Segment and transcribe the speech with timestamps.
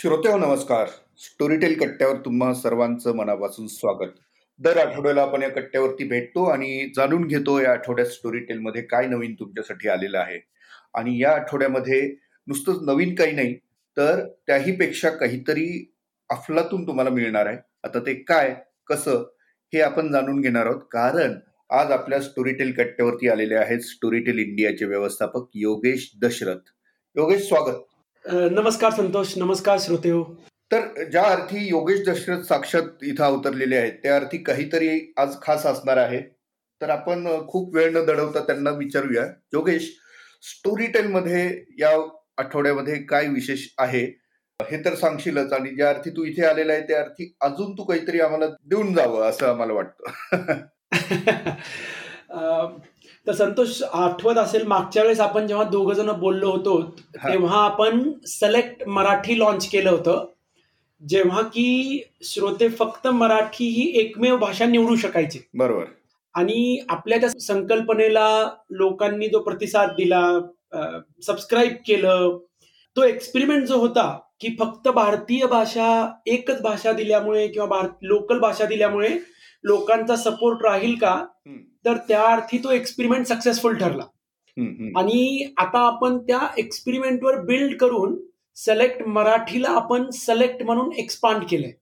[0.00, 0.86] श्रोते नमस्कार.
[1.18, 4.10] स्टोरीटेल कट्ट्यावर तुम्हा सर्वांचं मनापासून स्वागत.
[4.58, 9.88] दर आठवड्याला आपण या कट्ट्यावरती भेटतो आणि जाणून घेतो या आठवड्यात स्टोरीटेलमध्ये काय नवीन तुमच्यासाठी
[9.88, 10.38] आलेलं आहे.
[10.94, 13.54] आणि या आठवड्यामध्ये नुसतंच नवीन काही नाही
[13.96, 15.94] तर त्याही पेक्षा काहीतरी
[16.30, 17.56] अफलातून तुम्हाला मिळणार आहे.
[17.84, 18.54] आता ते काय
[18.86, 19.24] कसं
[19.72, 20.82] हे आपण जाणून घेणार आहोत.
[20.90, 21.38] कारण
[21.70, 26.70] आज आपल्या स्टोरीटेल कट्ट्यावरती आलेले आहेत स्टोरीटेल इंडियाचे व्यवस्थापक योगेश दशरथ.
[27.16, 27.93] योगेश स्वागत.
[28.32, 30.36] नमस्कार संतोष नमस्कार श्रोते हो
[30.72, 35.96] तर ज्या अर्थी योगेश दशरथ साक्षात इथं अवतरलेले आहेत त्या अर्थी काहीतरी आज खास असणार
[35.96, 36.22] आहे.
[36.80, 39.26] तर आपण खूप वेळ न दडवता त्यांना विचारूया.
[39.54, 39.92] योगेश
[40.42, 41.90] स्टोरी टेल मध्ये या
[42.38, 44.20] आठवड्यामध्ये काय विशेष आहे?
[44.60, 48.20] हे तर सांगशीलच आणि ज्या अर्थी तू इथे आलेला आहे त्या अर्थी अजून तू काहीतरी
[48.20, 50.32] आम्हाला देऊन जावं असं आम्हाला वाटतं.
[53.26, 56.80] तर संतोष आठवत असेल मागच्या वेळेस आपण जेव्हा दोघ जण बोललो होतो
[57.16, 60.24] तेव्हा आपण सिलेक्ट मराठी लॉन्च केलं होतं.
[61.02, 65.38] जेव्हा की श्रोते फक्त मराठी ही एकमेव भाषा निवडू शकायचे.
[65.54, 65.84] बरोबर.
[66.34, 68.28] आणि आपल्या त्या संकल्पनेला
[68.70, 70.22] लोकांनी जो प्रतिसाद दिला
[71.26, 72.38] सबस्क्राईब केलं
[72.96, 74.06] तो एक्सपेरिमेंट जो होता
[74.40, 75.88] की फक्त भारतीय भाषा
[76.26, 79.08] एकच भाषा दिल्यामुळे किंवा लोकल भाषा दिल्यामुळे
[79.64, 81.14] लोकांचा सपोर्ट राहील का?
[81.84, 84.04] तर त्या अर्थी तो एक्सपेरिमेंट सक्सेसफुल ठरला.
[84.96, 88.16] आणि आता आपण त्या एक्सपेरिमेंटवर बिल्ड करून
[88.56, 91.72] सिलेक्ट मराठीला आपण सिलेक्ट म्हणून एक्सपांड केलंय.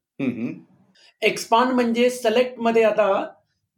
[1.22, 3.26] एक्सपांड म्हणजे सिलेक्टमध्ये आता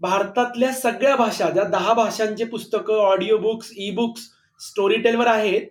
[0.01, 4.23] भारतातल्या सगळ्या भाषा ज्या दहा भाषांचे पुस्तकं audio books e books
[4.61, 5.67] story टेलवर आहेत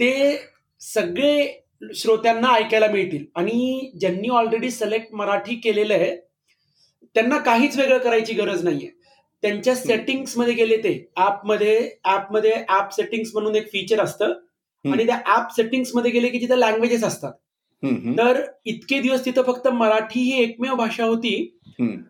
[0.00, 0.36] ते
[0.80, 1.62] सगळे
[1.94, 3.24] श्रोत्यांना ऐकायला मिळतील.
[3.34, 6.16] आणि ज्यांनी ऑलरेडी सिलेक्ट मराठी केलेलं आहे
[7.14, 8.90] त्यांना काहीच वेगळं करायची गरज नाहीये.
[9.46, 10.92] त्यांच्या सेटिंग्समध्ये गेले ते.
[11.18, 14.32] ऍपमध्ये ऍपमध्ये ऍप सेटिंग्स म्हणून एक फीचर असतं.
[14.84, 17.32] आणि त्या ऍप सेटिंग्समध्ये गेले की तिथे लँग्वेजेस असतात.
[18.18, 21.58] तर इतके दिवस तिथं फक्त मराठी ही एकमेव भाषा होती.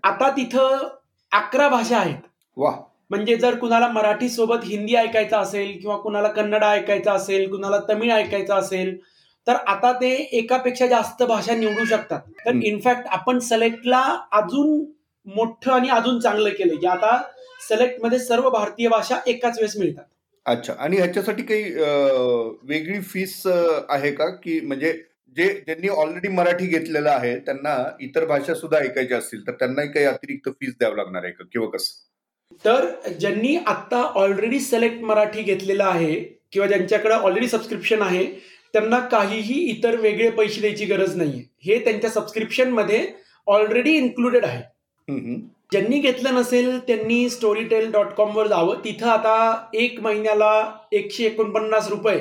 [0.04, 0.88] आता तिथं
[1.32, 2.18] अकरा भाषा आहेत.
[2.56, 2.70] वा
[3.10, 8.12] म्हणजे जर कुणाला मराठी सोबत हिंदी ऐकायचं असेल किंवा कुणाला कन्नड ऐकायचं असेल कुणाला तमिळ
[8.12, 8.96] ऐकायचं असेल
[9.46, 12.20] तर आता ते एकापेक्षा जास्त भाषा निवडू शकतात.
[12.46, 14.84] तर इनफॅक्ट आपण सिलेक्टला अजून
[15.26, 17.16] मोठं आणि अजून चांगलं केलं की आता
[17.68, 20.04] सिलेक्टमध्ये सर्व भारतीय भाषा एकाच वेळेस मिळतात.
[20.46, 21.62] अच्छा आणि ह्याच्यासाठी काही
[22.68, 24.26] वेगळी फीस आहे का?
[24.26, 24.92] की म्हणजे
[25.36, 30.06] जे ज्यांनी ऑलरेडी मराठी घेतलेलं आहे त्यांना इतर भाषा सुद्धा ऐकायच्या असतील तर त्यांनाही काही
[30.06, 31.44] अतिरिक्त फीस द्यावं लागणार आहे का?
[31.52, 32.04] किंवा कसं?
[32.64, 32.86] तर
[33.18, 36.14] ज्यांनी आता ऑलरेडी सिलेक्ट मराठी घेतलेलं आहे
[36.52, 38.24] किंवा ज्यांच्याकडे ऑलरेडी सबस्क्रिप्शन आहे
[38.74, 41.42] त्यांना काहीही इतर वेगळे पैसे द्यायची गरज नाहीये.
[41.64, 43.06] हे त्यांच्या सबस्क्रिप्शनमध्ये
[43.46, 44.62] ऑलरेडी इन्क्लुडेड आहे.
[45.10, 48.76] ज्यांनी घेतलं नसेल त्यांनी स्टोरी टेल डॉट कॉम वर जावं.
[48.84, 52.20] तिथं आता एक महिन्याला एकशे एकोणपन्नास रुपये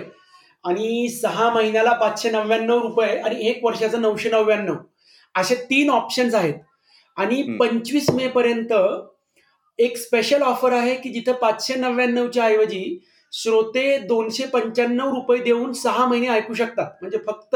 [0.63, 4.75] आणि सहा महिन्याला पाचशे नव्याण्णव रुपये आणि एक वर्षाचं नऊशे नव्याण्णव.
[5.35, 6.53] असे तीन ऑप्शन्स आहेत.
[7.17, 8.73] आणि पंचवीस मे पर्यंत
[9.79, 12.99] एक स्पेशल ऑफर आहे की जिथं पाचशे नव्याण्णवच्या ऐवजी
[13.31, 16.91] श्रोते दोनशे पंच्याण्णव रुपये देऊन सहा महिने ऐकू शकतात.
[17.01, 17.55] म्हणजे फक्त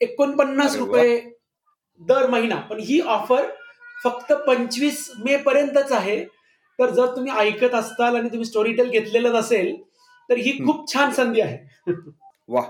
[0.00, 1.20] एकोणपन्नास रुपये
[2.00, 2.56] दर महिना.
[2.56, 3.44] पण ही ऑफर
[4.04, 6.24] फक्त पंचवीस मे पर्यंतच आहे.
[6.78, 9.74] तर जर तुम्ही ऐकत असताल आणि तुम्ही स्टोरी टेल घेतलेलं असेल
[10.30, 11.58] तर ही खूप छान संधी आहे.
[12.48, 12.62] वा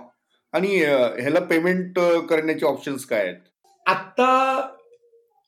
[0.52, 1.98] आणि ह्याला पेमेंट
[2.30, 3.36] करण्याचे ऑप्शन्स काय आहेत?
[3.86, 4.68] आता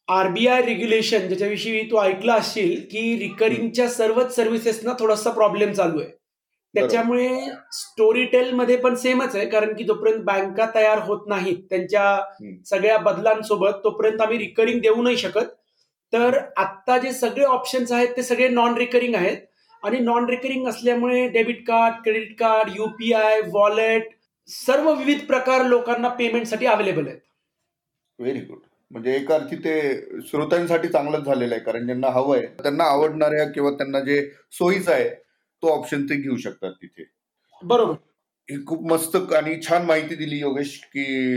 [0.08, 6.10] आरबीआय रेग्युलेशन ज्याच्याविषयी तू ऐकलं असशील की रिकरिंगच्या सर्वच सर्व्हिसेसना थोडासा प्रॉब्लेम चालू आहे.
[6.74, 7.28] त्याच्यामुळे
[7.72, 12.20] स्टोरी टेल मध्ये पण सेमच आहे कारण की जोपर्यंत बँका तयार होत नाहीत त्यांच्या
[12.66, 15.46] सगळ्या बदलांसोबत तोपर्यंत आम्ही रिकरिंग देऊ नाही शकत.
[16.12, 19.36] तर आत्ता जे सगळे ऑप्शन्स आहेत ते सगळे नॉन रिकरिंग आहेत.
[19.82, 24.08] आणि नॉन रिकरिंग असल्यामुळे debit card credit card UPI wallet
[24.48, 27.20] सर्व विविध प्रकार लोकांना पेमेंटसाठी अवेलेबल आहेत.
[28.18, 28.58] व्हेरी गुड
[28.90, 33.70] म्हणजे एका अर्थी ते श्रोत्यांसाठी चांगलंच झालेलं आहे कारण ज्यांना हवं आहे त्यांना आवडणाऱ्या किंवा
[33.70, 34.20] त्यांना जे
[34.52, 35.08] सोयीचं आहे
[35.62, 37.04] तो ऑप्शन ते घेऊ शकतात तिथे.
[37.62, 37.94] बरोबर.
[38.48, 41.36] ही खूप मस्त आणि छान माहिती दिली योगेश की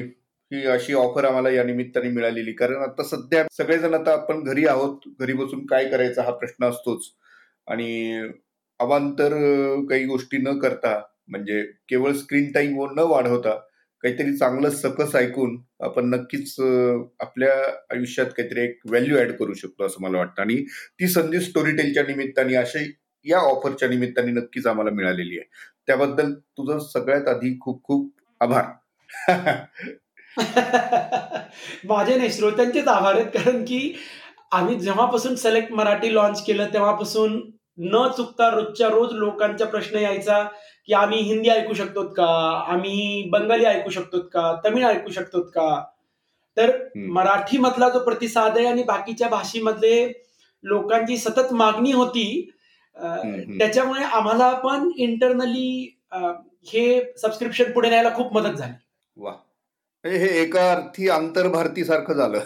[0.52, 2.52] की अशी ऑफर आम्हाला या निमित्ताने मिळालेली.
[2.52, 5.00] कारण आता सध्या सगळेजण आता आपण घरी आहोत.
[5.20, 7.10] घरी बसून काय करायचा हा प्रश्न असतोच.
[7.68, 8.22] आणि
[8.80, 9.34] अवांतर
[9.90, 13.56] काही गोष्टी न करता म्हणजे केवळ स्क्रीन टाइम न वाढवता
[14.04, 16.56] काहीतरी चांगलं सकस ऐकून आपण नक्कीच
[17.20, 17.54] आपल्या
[17.92, 20.42] आयुष्यात काहीतरी एक व्हॅल्यू ऍड करू शकतो असं मला वाटतं.
[20.42, 20.56] आणि
[21.00, 22.80] ती संधी स्टोरी टेलच्या निमित्ताने अशा
[23.26, 25.50] या ऑफरच्या निमित्ताने नक्कीच आम्हाला मिळालेली आहे.
[25.88, 28.66] त्याबद्दल तुझं सगळ्यात आधी खूप खूप आभार.
[31.86, 33.94] माझे नाही श्रोत्यांचेच आभार आहेत कारण की
[34.52, 37.42] आम्ही जेव्हापासून सिलेक्ट मराठी लॉन्च केलं तेव्हापासून
[37.78, 40.44] न चुकता रोजच्या रोज लोकांचा प्रश्न यायचा
[40.86, 42.26] की आम्ही हिंदी ऐकू शकतो का?
[42.68, 44.54] आम्ही बंगाली ऐकू शकतो का?
[44.66, 45.84] तमिळ ऐकू शकतो का?
[46.58, 50.12] तर मराठी मधला जो प्रतिसाद आहे आणि बाकीच्या भाषेमधले
[50.64, 52.50] लोकांची सतत मागणी होती
[52.96, 55.98] त्याच्यामुळे आम्हाला पण इंटरनली
[56.68, 58.74] हे सबस्क्रिप्शन पुढे न्यायला खूप मदत झाली.
[59.18, 59.34] वा
[60.04, 62.40] हे एका अर्थी आंतरभारती सारखं झालं.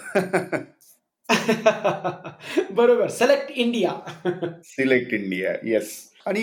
[2.76, 3.08] बरोबर.
[3.10, 3.92] Select India
[4.66, 5.92] select India yes
[6.28, 6.42] आणि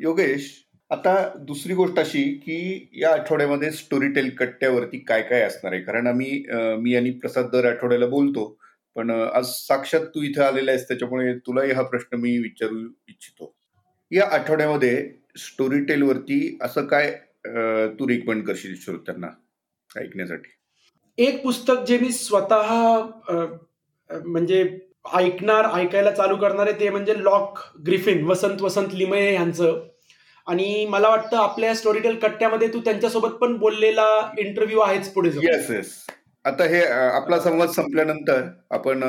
[0.00, 0.50] योगेश
[0.90, 1.14] आता
[1.46, 2.58] दुसरी गोष्ट अशी की
[3.02, 5.82] या आठवड्यामध्ये स्टोरी टेल कट्ट्यावरती काय काय असणार आहे?
[5.82, 6.42] कारण आम्ही
[6.82, 8.46] मी आणि प्रसाद दर आठवड्याला बोलतो
[8.96, 12.78] पण आज साक्षात तू इथे आलेला आहेस त्याच्यामुळे तुलाही हा प्रश्न मी विचारू
[13.08, 13.54] इच्छितो.
[14.10, 14.96] या आठवड्यामध्ये
[15.38, 17.10] स्टोरी टेल वरती असं काय
[17.98, 19.28] तू रिकमेंड करशील श्रोत्यांना?
[19.96, 20.50] ऐकण्यासाठी.
[21.18, 22.72] एक पुस्तक जे मी स्वतः
[24.10, 24.64] म्हणजे
[25.16, 29.80] ऐकणार ऐकायला चालू करणारे ते म्हणजे लॉक ग्रिफिन वसंत वसंत लिमये यांचं.
[30.46, 34.06] आणि मला वाटतं आपल्या स्टोरीटेल कट्ट्यामध्ये तू त्यांच्यासोबत पण बोललेला
[34.38, 35.92] इंटरव्ह्यू आहेच पुढे येस येस
[36.44, 39.02] आता हे आपला संवाद संपल्यानंतर आपण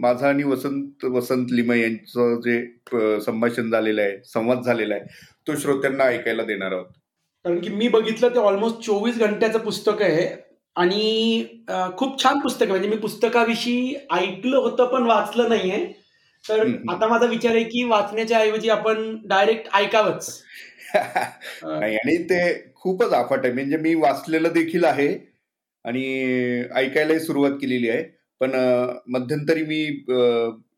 [0.00, 5.04] माझा आणि वसंत वसंत लिमय यांचं जे संभाषण झालेलं आहे संवाद झालेला आहे
[5.46, 6.86] तो श्रोत्यांना ऐकायला देणार आहोत.
[7.44, 10.26] कारण की मी बघितलं ते ऑलमोस्ट चोवीस घंट्याचं पुस्तक आहे.
[10.76, 11.44] आणि
[11.98, 12.70] खूप छान पुस्तक आहे.
[12.70, 15.84] म्हणजे मी पुस्तकाविषयी ऐकलं होतं पण वाचलं नाहीये.
[16.44, 16.60] तर
[16.90, 20.42] आता माझा विचार आहे की वाचण्याच्या ऐवजी आपण डायरेक्ट ऐकावंच.
[21.64, 22.40] नाही आणि ते
[22.74, 23.52] खूपच आफाट आहे.
[23.54, 25.08] म्हणजे मी वाचलेलं देखील आहे
[25.84, 26.04] आणि
[26.76, 28.02] ऐकायलाही सुरुवात केलेली आहे.
[28.40, 28.52] पण
[29.12, 29.84] मध्यंतरी मी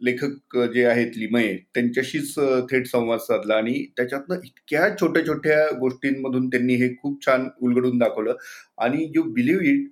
[0.06, 2.34] लेखक जे आहेत लिमये त्यांच्याशीच
[2.70, 8.34] थेट संवाद साधला आणि त्याच्यातनं इतक्या छोट्या छोट्या गोष्टींमधून त्यांनी हे खूप छान उलगडून दाखवलं.
[8.78, 9.88] आणि यू बिलीव्ह इट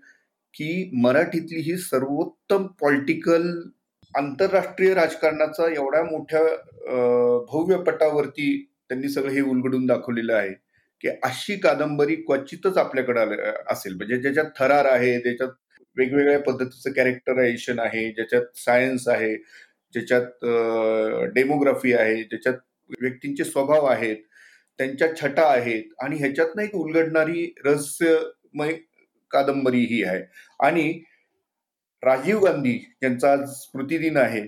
[0.55, 3.51] की मराठीतली ही सर्वोत्तम पॉलिटिकल
[4.15, 6.43] आंतरराष्ट्रीय राजकारणाचा एवढ्या मोठ्या
[7.53, 8.51] भव्य पटावरती
[8.89, 10.53] त्यांनी सगळं हे उलगडून दाखवलेलं आहे
[11.03, 13.21] की अशी कादंबरी क्वचितच आपल्याकडे
[13.71, 13.95] असेल.
[13.97, 15.51] म्हणजे ज्याच्यात थरार आहे त्याच्यात
[15.97, 19.35] वेगवेगळ्या पद्धतीचं कॅरेक्टरायझेशन आहे ज्याच्यात सायन्स आहे
[19.95, 20.45] ज्याच्यात
[21.35, 22.55] डेमोग्राफी आहे ज्याच्यात
[23.01, 24.17] व्यक्तींचे स्वभाव आहेत
[24.79, 28.73] त्यांच्या छटा आहेत आणि ह्याच्यातनं एक उलगडणारी रहस्यमय
[29.31, 30.23] कादंबरी ही आहे.
[30.61, 30.93] आणि
[32.03, 34.41] राजीव गांधी यांचा आज स्मृतिदिन आहे.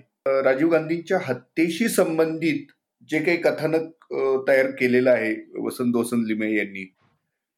[0.45, 2.67] राजीव गांधींच्या हत्येशी संबंधित
[3.11, 4.15] जे काही कथानक
[4.49, 5.35] तयार केलेलं आहे
[5.67, 6.85] वसंत वसंत लिमे यांनी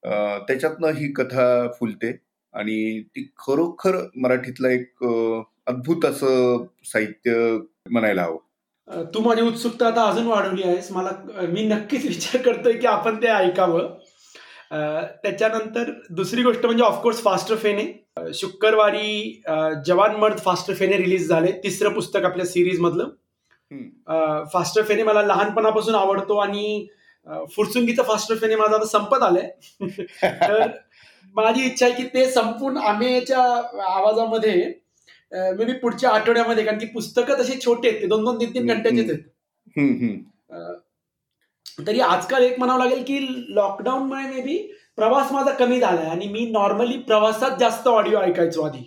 [0.03, 1.47] त्याच्यातनं ही कथा
[1.81, 2.13] फुलते.
[2.55, 5.05] आणि ती खरोखर मराठीतलं एक
[5.67, 7.59] अद्भुत असं साहित्य
[7.91, 9.05] म्हणायला हवं.
[9.15, 10.93] तू माझी उत्सुकता आता अजून वाढवली आहेस.
[10.93, 11.11] मला
[11.49, 13.89] मी नक्कीच विचार करतोय की आपण ते ऐकावं.
[15.23, 18.05] त्याच्यानंतर दुसरी गोष्ट म्हणजे ऑफकोर्स फास्टर फेने
[18.35, 19.43] शुक्रवारी
[19.87, 21.53] जवान मर्द फास्टर फेने रिलीज झाले.
[21.53, 23.09] तिसरं पुस्तक आपल्या सिरीज मधलं.
[24.53, 26.87] फास्टर फेने मला लहानपणापासून आवडतो आणि
[27.27, 29.51] फुरसुंगीचं फास्टर फेने माझा आता संपत आलंय.
[30.23, 30.71] तर
[31.35, 33.43] माझी इच्छा आहे की ते संपून आमेच्या
[33.89, 34.55] आवाजामध्ये
[35.33, 38.67] मे बी पुढच्या आठवड्यामध्ये कारण की पुस्तकं तसे छोटे आहेत ते दोन दोन तीन तीन
[38.67, 39.23] घंट्याचेच आहेत.
[41.87, 43.19] तरी आजकाल एक म्हणावं लागेल की
[43.55, 44.57] लॉकडाऊनमुळे मे बी
[44.97, 48.85] प्रवास माझा कमी झालाय आणि मी नॉर्मली प्रवासात जास्त ऑडिओ ऐकायचो आधी.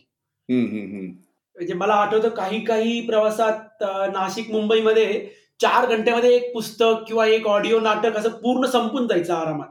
[1.55, 3.83] म्हणजे मला आठवतं काही काही प्रवासात
[4.13, 5.27] नाशिक मुंबईमध्ये
[5.59, 9.67] चार घंट्यामध्ये एक पुस्तक किंवा एक ऑडिओ नाटक असं पूर्ण संपून जायचं आरामात.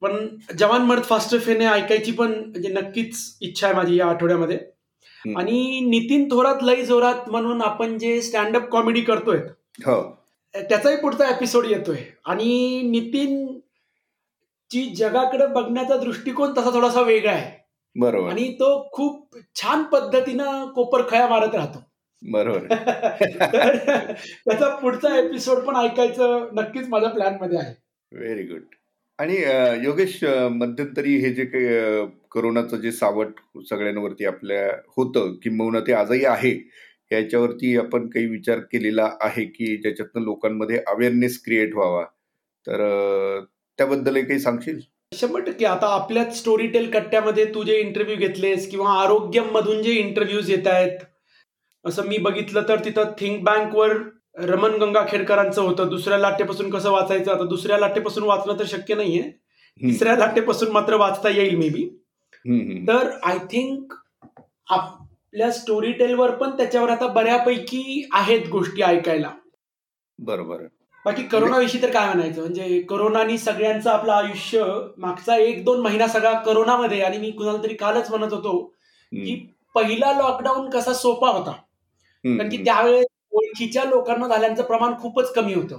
[0.00, 0.28] पण
[0.58, 4.58] जवान मर्द फास्टर फेने ऐकायची पण म्हणजे नक्कीच इच्छा आहे माझी या आठवड्यामध्ये.
[5.36, 9.38] आणि नितीन थोरात लई जोरात म्हणून आपण जे स्टँडअप कॉमेडी करतोय
[9.86, 10.22] हो.
[10.54, 11.96] त्याचाही पुढचा एपिसोड येतोय.
[12.26, 13.60] आणि नितीन
[14.70, 17.58] ची जगाकडे बघण्याचा दृष्टिकोन तसा थोडासा वेगळा आहे.
[17.96, 18.30] बरोबर.
[18.30, 21.78] आणि तो खूप छान पद्धतीनं कोपर खया मारत राहतो.
[22.22, 22.66] बरोबर.
[24.46, 27.74] त्याचा पुढचा एपिसोड पण ऐकायचं नक्कीच माझ्या प्लॅनमध्ये आहे.
[28.12, 28.60] व्हेरी गुड
[29.18, 29.36] आणि
[29.84, 36.52] योगेश मध्यंतरी हे जे काही करोनाचं जे सावट सगळ्यांवरती आपल्या होतं किंबहुना ते आजही आहे
[37.12, 42.04] याच्यावरती आपण काही विचार केलेला आहे की ज्याच्यातनं लोकांमध्ये अवेअरनेस क्रिएट व्हावा.
[42.66, 43.40] तर
[43.78, 44.80] त्याबद्दल काही सांगशील?
[45.14, 45.64] शंभर टक्के.
[45.64, 50.98] आता आपल्याच स्टोरी टेल कट्ट्यामध्ये तू जे इंटरव्ह्यू घेतलेस किंवा आरोग्यमधून जे इंटरव्ह्यूज येत आहेत
[51.84, 53.96] असं मी बघितलं तर तिथं थिंक बँकवर
[54.38, 55.88] रमन गंगाखेडकरांचं होतं.
[55.88, 57.30] दुसऱ्या लाटेपासून कसं वाचायचं?
[57.32, 59.22] आता दुसऱ्या लाटेपासून वाचणं तर शक्य नाहीये.
[59.80, 61.88] तिसऱ्या लाटेपासून मात्र वाचता येईल मे बी
[62.88, 63.92] तर आय थिंक
[64.68, 69.30] आपल्या स्टोरी टेलवर पण त्याच्यावर आता बऱ्यापैकी आहेत गोष्टी ऐकायला.
[70.18, 70.62] बरोबर.
[71.04, 72.40] बाकी करोनाविषयी तर काय म्हणायचं?
[72.40, 74.64] म्हणजे करोनानी सगळ्यांचं आपलं आयुष्य
[74.98, 78.56] मागचा एक दोन महिना सगळा करोनामध्ये आणि मी कुणाला तरी कालच म्हणत होतो
[79.12, 79.34] की
[79.74, 81.52] पहिला लॉकडाऊन कसा सोपा होता.
[82.24, 83.06] कारण की त्यावेळेस
[83.38, 85.78] ओळखीच्या लोकांना झाल्याचं प्रमाण खूपच कमी होतं.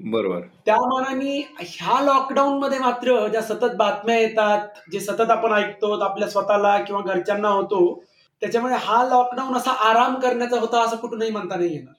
[0.00, 0.40] बरोबर.
[0.66, 6.28] त्या मानाने ह्या लॉकडाऊन मध्ये मात्र ज्या सतत बातम्या येतात जे सतत आपण ऐकतो आपल्या
[6.28, 8.04] स्वतःला किंवा घरच्यांना होतो
[8.42, 11.94] त्याच्यामुळे हा लॉकडाऊन असा आराम करण्याचा होता असं कुठूनही म्हणता नाही येणार.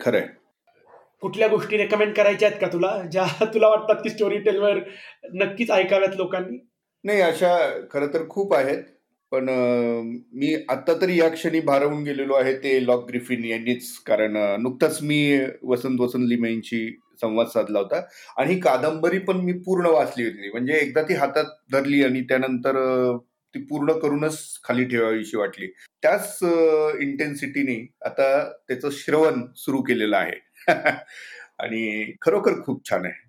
[0.00, 0.26] खरंय.
[1.20, 2.98] कुठल्या गोष्टी रेकमेंड करायच्या आहेत का तुला?
[3.02, 3.24] ज्या
[3.54, 4.78] तुला वाटतात की स्टोरी टेलवर
[5.34, 6.58] नक्कीच ऐकाव्यात लोकांनी?
[7.04, 7.56] नाही अशा
[7.92, 8.82] खरं तर खूप आहेत.
[9.32, 9.48] पण
[10.32, 13.98] मी आता तरी या क्षणी भारवून गेलेलो आहे ते लॉक ग्रिफिन यांनीच.
[13.98, 15.18] कारण नुकताच मी
[15.62, 16.86] वसंत वसंत लिमेंची
[17.20, 18.00] संवाद साधला होता.
[18.38, 20.50] आणि ही कादंबरी पण मी पूर्ण वाचली होती.
[20.50, 22.76] म्हणजे एकदा ती हातात धरली आणि त्यानंतर
[23.54, 25.66] ती पूर्ण करूनच खाली ठेवावीशी वाटली.
[26.02, 26.38] त्याच
[27.00, 28.28] इंटेन्सिटीने आता
[28.68, 30.40] त्याचं श्रवण सुरू केलेलं आहे.
[31.58, 33.24] आणि खरोखर खूप छान आहे.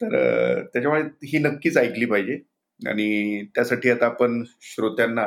[0.00, 0.16] तर
[0.62, 2.38] त्याच्यामुळे ही नक्कीच ऐकली पाहिजे.
[2.80, 5.26] आणि त्यासाठी आता आपण श्रोत्यांना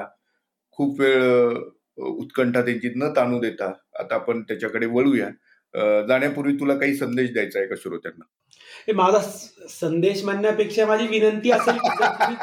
[0.72, 1.24] खूप वेळ
[1.98, 5.30] उत्कंठा त्यांची न ताणू देता आता आपण त्याच्याकडे वळूया.
[6.08, 8.24] जाण्यापूर्वी तुला काही संदेश द्यायचा आहे का श्रोत्यांना?
[8.96, 9.20] माझा
[9.70, 11.78] संदेश म्हणण्यापेक्षा माझी विनंती असेल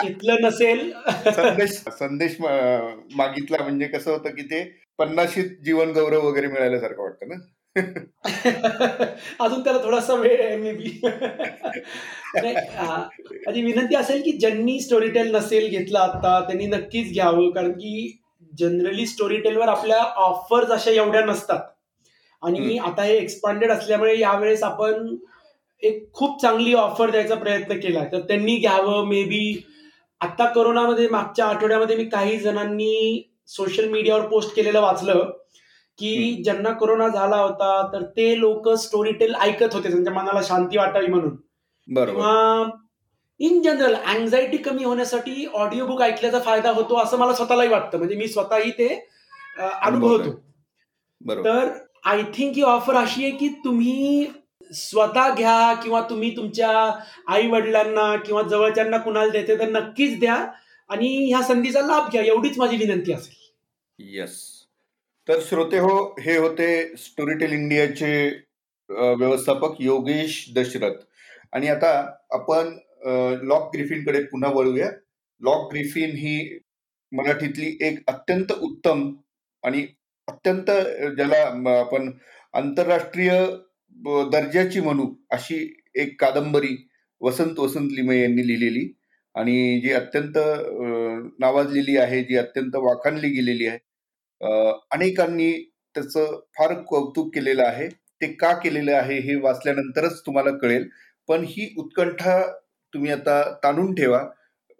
[0.03, 0.91] घेतलं नसेल.
[1.27, 4.63] संदेश संदेश मागितला म्हणजे कसं होतं की ते
[4.99, 7.35] पन्नाशीत जीवन गौरव वगैरे मिळाल्यासारखं वाटतं ना?
[9.41, 11.01] अजून त्याला थोडासा वेळ आहे मे बी
[13.47, 18.19] आणि विनंती असेल की ज्यांनी स्टोरी टेल नसेल घेतला आता त्यांनी नक्कीच घ्यावं कारण की
[18.59, 21.61] जनरली स्टोरी टेलवर आपल्या ऑफर्स अशा एवढ्या नसतात.
[22.43, 25.17] आणि आता हे एक्सपांडेड असल्यामुळे यावेळेस आपण
[25.83, 28.05] एक खूप चांगली ऑफर द्यायचा प्रयत्न केला.
[28.05, 29.63] तर त्यांनी घ्यावं मे बी
[30.21, 35.31] आता करोनामध्ये मागच्या आठवड्यामध्ये मी काही जणांनी सोशल मीडियावर पोस्ट केलेलं वाचलं.
[35.99, 40.79] की ज्यांना कोरोना झाला होता तर ते लोक स्टोरी टेल ऐकत होते त्यांच्या मनाला शांती
[40.79, 41.35] वाटावी म्हणून.
[41.89, 42.71] किंवा
[43.41, 47.99] इन जनरल अँझायटी कमी होण्यासाठी ऑडिओ बुक ऐकल्याचा फायदा होतो असं मला स्वतःलाही वाटतं.
[47.99, 48.89] म्हणजे मी स्वतःही ते
[49.83, 50.31] अनुभवतो.
[51.45, 51.69] तर
[52.05, 54.27] आय थिंक ही ऑफर अशी आहे की तुम्ही
[54.71, 56.71] स्वतः घ्या किंवा तुम्ही तुमच्या
[57.33, 60.35] आई वडिलांना किंवा जवळच्यांना कुणाला देते तर नक्कीच द्या.
[60.91, 63.35] आणि ह्या संधीचा लाभ घ्या एवढीच माझी विनंती असेल.
[63.99, 64.37] येस
[65.29, 66.67] तर श्रोते हो हे होते
[66.97, 68.13] स्टोरीटेल इंडियाचे
[68.91, 70.95] व्यवस्थापक योगेश दशरथ.
[71.53, 71.91] आणि आता
[72.35, 72.69] आपण
[73.49, 74.89] लॉक ग्रिफिनकडे पुन्हा वळूया.
[75.43, 76.59] लॉक ग्रिफिन ही
[77.13, 79.03] मराठीतली एक अत्यंत उत्तम
[79.65, 79.87] आणि
[80.29, 80.71] अत्यंत
[81.17, 81.41] ज्याला
[81.79, 82.11] आपण
[82.55, 83.31] आंतरराष्ट्रीय
[84.33, 85.59] दर्जाची म्हणू अशी
[85.97, 86.77] एक कादंबरी
[87.21, 88.89] वसंत वसंत लिमे यांनी लिहिलेली.
[89.35, 90.39] आणि जी अत्यंत
[91.41, 93.79] नावाजलेली आहे जी अत्यंत वाखाणली गेलेली आहे.
[94.41, 95.53] अनेकांनी
[95.95, 97.89] त्याचं फार कौतुक केलेलं आहे.
[97.89, 100.89] ते का केलेलं आहे हे वाचल्यानंतरच तुम्हाला कळेल.
[101.29, 102.41] पण ही उत्कंठा
[102.95, 104.25] तुम्ही आता ताणून ठेवा.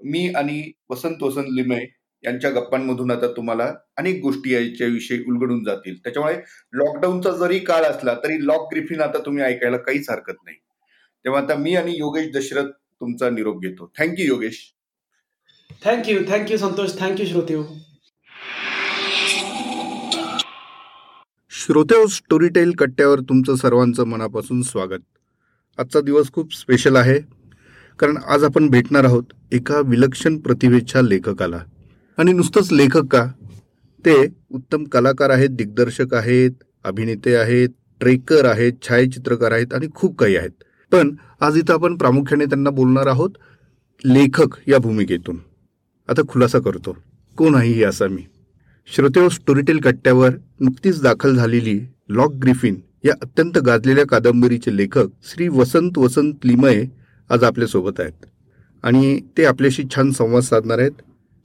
[0.05, 1.87] मी आणि वसंत वसंत लिमय
[2.25, 5.97] यांच्या गप्पांमधून आता तुम्हाला अनेक गोष्टी याच्याविषयी उलगडून जातील.
[6.05, 6.35] त्याच्यामुळे
[6.73, 10.57] लॉकडाऊनचा जरी काळ असला तरी लॉक ग्रिफिन आता तुम्ही ऐकायला काहीच हरकत नाही.
[11.25, 13.93] तेव्हा आता मी आणि योगेश दशरथ तुमचा निरोप घेतो.
[13.99, 14.75] Thank you Yogesh.
[15.85, 17.55] Thank you thank you Santosh thank you श्रोते
[21.61, 25.01] श्रोते स्टोरीटेल कट्ट्यावर तुमचं सर्वांचं मनापासून स्वागत.
[25.79, 27.19] आजचा दिवस खूप स्पेशल आहे.
[27.99, 31.61] कारण आज आपण भेटणार आहोत एका विलक्षण प्रतिभेच्या लेखकाला.
[32.19, 33.27] आणि नुसतंच लेखक का?
[34.05, 36.51] ते उत्तम कलाकार आहेत दिग्दर्शक आहेत
[36.85, 37.69] अभिनेते आहेत
[38.01, 40.65] ट्रेकर आहेत छायाचित्रकार आहेत आणि खूप काही आहेत.
[40.93, 43.31] पण आज इथं आपण प्रामुख्याने त्यांना बोलणार आहोत
[44.05, 45.39] लेखक या भूमिकेतून.
[46.09, 46.97] आता खुलासा करतो.
[47.37, 48.23] कोण आहे ही असा मी?
[48.95, 50.31] श्रोतेव स्टोरीटेल कट्ट्यावर
[50.61, 56.85] नुकतीच दाखल झालेली लॉक ग्रिफिन या अत्यंत गाजलेल्या कादंबरीचे लेखक श्री वसंत वसंत लिमये
[57.31, 58.27] आज आपल्यासोबत आहेत.
[58.83, 60.91] आणि ते आपल्याशी छान संवाद साधणार आहेत.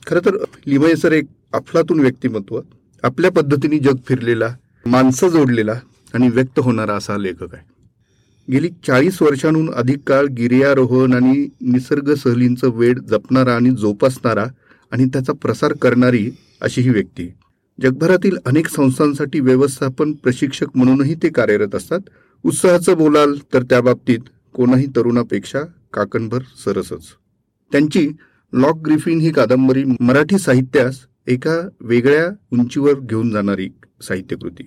[0.07, 0.35] खरं तर
[0.65, 2.59] लिमये सर एक अफलातून व्यक्तिमत्व
[3.03, 5.79] आपल्या पद्धतीने जग फिरलेला माणसं जोडलेला
[6.13, 7.65] आणि व्यक्त होणारा असा लेखक आहे.
[8.51, 14.45] गेली चाळीस वर्षांहून अधिक काळ गिर्यारोहण आणि निसर्ग सहलींचं वेळ जपणारा आणि जोपासणारा
[14.93, 16.31] आणि त्याचा प्रसार करणारी
[16.62, 17.33] अशी ही व्यक्ती.
[17.81, 22.00] जगभरातील अनेक संस्थांसाठी व्यवस्थापन प्रशिक्षक म्हणूनही ते कार्यरत असतात.
[22.45, 24.19] उत्साहाचं बोलाल तर त्या बाबतीत
[24.53, 25.59] कोणाही तरुणापेक्षा
[25.93, 27.05] काकणभर सरसच.
[27.71, 28.12] त्यांची
[28.53, 33.69] लॉक ग्रिफिन ही कादंबरी मराठी साहित्यास एका वेगळ्या उंचीवर घेऊन जाणारी
[34.01, 34.63] साहित्यकृती.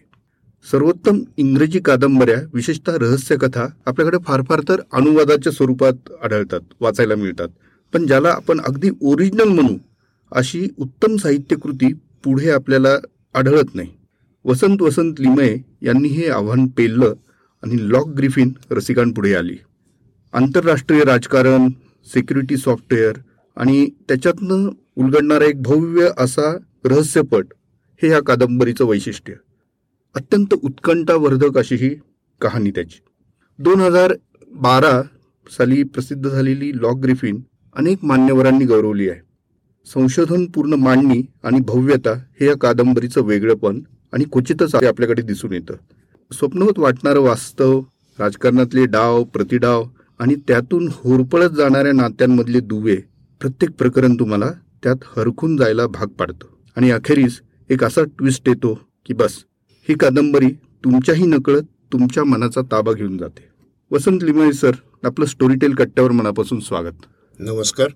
[0.70, 7.48] सर्वोत्तम इंग्रजी कादंबऱ्या विशेषतः रहस्यकथा आपल्याकडे फार फार तर अनुवादाच्या स्वरूपात आढळतात वाचायला मिळतात.
[7.92, 9.76] पण ज्याला आपण अगदी ओरिजिनल म्हणू
[10.32, 12.88] अशी उत्तम साहित्यकृती पुढे आपल्याला
[13.34, 13.88] आढळत नाही.
[14.44, 17.14] वसंत वसंत लिमये यांनी हे आव्हान पेललं
[17.62, 19.56] आणि लॉक ग्रिफिन रसिकांपुढे आली.
[20.32, 21.68] आंतरराष्ट्रीय राजकारण
[22.06, 23.12] सिक्युरिटी सॉफ्टवेअर
[23.56, 27.46] आणि त्याच्यातनं उलगडणारा एक भव्य असा रहस्यपट
[28.02, 29.32] हे या कादंबरीचं वैशिष्ट्य.
[30.14, 31.90] अत्यंत उत्कंठावर्धक अशी ही
[32.40, 33.00] कहाणी त्याची.
[33.58, 34.14] दोन हजार
[34.52, 35.02] बारा
[35.50, 37.40] साली प्रसिद्ध झालेली लॉक ग्रिफिन
[37.76, 39.25] अनेक मान्यवरांनी गौरवली आहे.
[39.86, 43.80] संशोधनपूर्ण मांडणी आणि भव्यता हे या कादंबरीचं वेगळंपण
[44.12, 45.74] आणि क्वचितच आपल्याकडे दिसून येतं.
[46.32, 47.82] स्वप्नवत वाटणारं वास्तव
[48.18, 49.84] राजकारणातले डाव प्रतिडाव
[50.18, 52.96] आणि त्यातून होरपळत जाणाऱ्या नात्यांमधले दुवे
[53.40, 54.50] प्रत्येक प्रकरण तुम्हाला
[54.82, 56.46] त्यात हरखून जायला भाग पाडतं.
[56.76, 57.40] आणि अखेरीस
[57.70, 59.44] एक असा ट्विस्ट येतो की बस
[59.88, 60.48] ही कादंबरी
[60.84, 61.62] तुमच्याही नकळत
[61.92, 63.44] तुमच्या मनाचा ताबा घेऊन जाते.
[63.90, 64.72] वसंत लिमये सर
[65.04, 66.94] आपलं स्टोरीटेल कट्ट्यावर मनापासून स्वागत.
[67.38, 67.88] नमस्कार.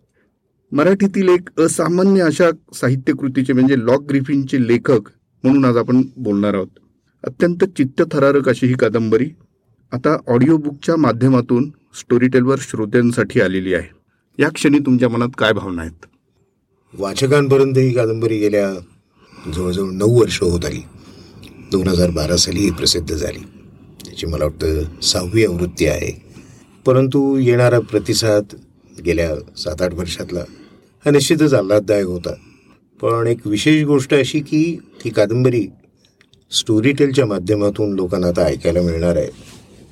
[0.72, 5.00] मराठीतील एक असामान्य अशा साहित्यकृतीचे म्हणजे लॉक ग्रिफिनचे लेखक
[5.44, 6.68] म्हणून आज आपण बोलणार आहोत.
[7.24, 9.30] अत्यंत चित्तथरारक अशी ही कादंबरी
[9.92, 13.88] आता ऑडिओ बुकच्या माध्यमातून स्टोरीटेलवर श्रोत्यांसाठी आलेली आहे.
[14.42, 16.06] या क्षणी तुमच्या मनात काय भावना आहेत?
[16.98, 18.74] वाचकांपर्यंत ही कादंबरी गेल्या
[19.56, 20.82] जवळजवळ नऊ वर्ष होत आली.
[21.72, 23.38] दोन हजार बारा साली ही प्रसिद्ध झाली.
[24.04, 26.22] त्याची मला वाटतं सहावी आवृत्ती आहे.
[26.86, 28.44] परंतु येणारा प्रतिसाद
[29.06, 30.40] गेल्या सात आठ वर्षातला
[31.04, 32.32] हा निश्चितच आल्हाददायक होता.
[33.00, 34.62] पण एक विशेष गोष्ट अशी की
[35.04, 35.66] ही कादंबरी
[36.52, 39.28] स्टोरीटेलच्या माध्यमातून लोकांना आता ऐकायला मिळणार आहे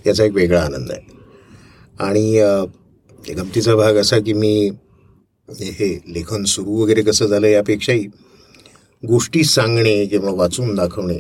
[0.07, 1.01] याचा एक वेगळा आनंद आहे.
[2.01, 4.71] आणि गमतीचा भाग असा की मी
[5.49, 8.07] हे लेखन सुरू वगैरे कसं झालं यापेक्षाही
[9.03, 11.19] गोष्टी सांगणे किंवा वाचून दाखवणे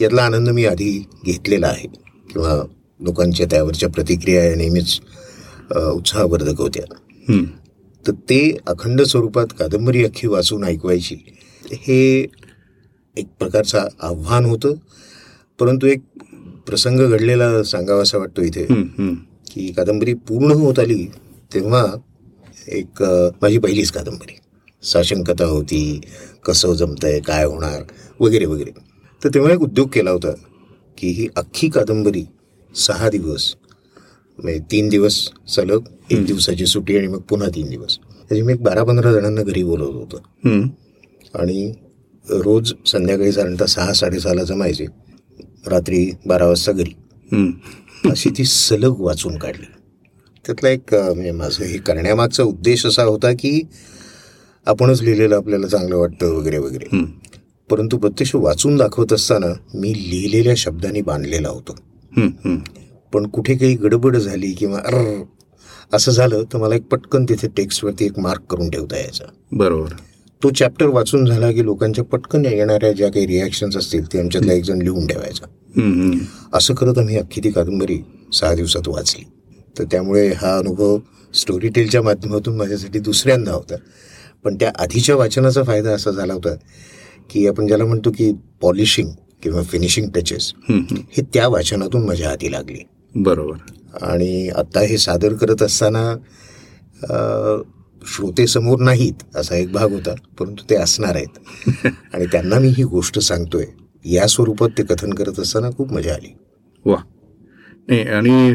[0.00, 0.90] यातला आनंद मी आधी
[1.24, 1.88] घेतलेला आहे.
[2.32, 2.54] किंवा
[3.00, 4.98] लोकांच्या त्यावरच्या प्रतिक्रिया या नेहमीच
[5.94, 6.84] उत्साहवर्धक होत्या.
[8.06, 11.16] तर ते अखंड स्वरूपात कादंबरी अख्खी वाचून ऐकवायची.
[11.72, 12.26] हे
[13.16, 14.74] एक प्रकारचं आव्हान होतं.
[15.58, 16.02] परंतु एक
[16.66, 18.66] प्रसंग घडलेला सांगावासा वाटतो इथे.
[19.52, 21.04] की कादंबरी पूर्ण होत आली
[21.54, 21.86] तेव्हा
[22.68, 23.02] एक
[23.42, 24.36] माझी पहिलीच कादंबरी.
[24.82, 26.00] साशंकता होती
[26.46, 27.82] कसं जमतंय काय होणार
[28.20, 28.70] वगैरे वगैरे.
[29.24, 30.32] तर तेव्हा एक उद्योग केला होता
[30.98, 32.24] की ही अख्खी कादंबरी
[32.74, 33.54] सहा दिवस
[34.38, 35.78] म्हणजे तीन दिवस सलग
[36.10, 37.96] एक दिवसाची सुट्टी आणि मग पुन्हा तीन दिवस.
[38.28, 40.66] त्याची मी एक बारा पंधरा जणांना घरी बोलवलं होतं.
[41.34, 41.72] आणि
[42.28, 44.86] रोज संध्याकाळी साधारणतः सहा साडेसहाला जमायचे
[45.66, 46.94] रात्री बारा वाजता घरी.
[48.04, 49.66] अशी ती सलग वाचून काढली.
[50.46, 53.60] त्यातला एक म्हणजे माझं हे करण्यामागचा उद्देश असा होता की
[54.66, 57.04] आपणच लिहिलेलं आपल्याला चांगलं वाटतं वगैरे वगैरे.
[57.70, 61.76] परंतु प्रत्यक्ष वाचून दाखवत असताना मी लिहिलेल्या शब्दांनी बांधलेला होतो.
[63.12, 65.22] पण कुठे काही गडबड झाली किंवा अर
[65.94, 69.24] असं झालं तर मला एक पटकन तिथे टेक्स्टवरती एक मार्क करून ठेवता यायचा.
[69.52, 69.88] बरोबर.
[70.42, 74.64] तो चॅप्टर वाचून झाला की लोकांच्या पटकन येणाऱ्या ज्या काही रिॲक्शन्स असतील ते आमच्यातला एक
[74.64, 75.46] जण लिहून ठेवायचा.
[76.52, 77.98] असं करत आम्ही अख्खी ती कादंबरी
[78.32, 79.24] सहा दिवसात वाचली.
[79.78, 80.98] तर त्यामुळे हा अनुभव
[81.34, 83.74] स्टोरीटेलच्या माध्यमातून माझ्यासाठी दुसऱ्यांदा होता.
[84.44, 86.54] पण त्या आधीच्या वाचनाचा फायदा असा झाला होता
[87.30, 89.08] की आपण ज्याला म्हणतो की पॉलिशिंग
[89.42, 90.52] किंवा फिनिशिंग टचेस.
[91.12, 92.78] हे त्या वाचनातून माझ्या हाती लागली.
[93.14, 93.56] बरोबर.
[94.02, 96.10] आणि आता हे सादर करत असताना
[97.10, 97.16] अ,
[98.06, 101.38] श्रोते समोर नाहीत असा एक भाग होता परंतु ते असणार आहेत.
[102.14, 103.64] आणि त्यांना मी ही गोष्ट सांगतोय.
[104.04, 106.34] या स्वरूपात ते कथन करत असताना खूप मजा आली.
[106.84, 106.96] वा.
[107.88, 108.54] नाही आणि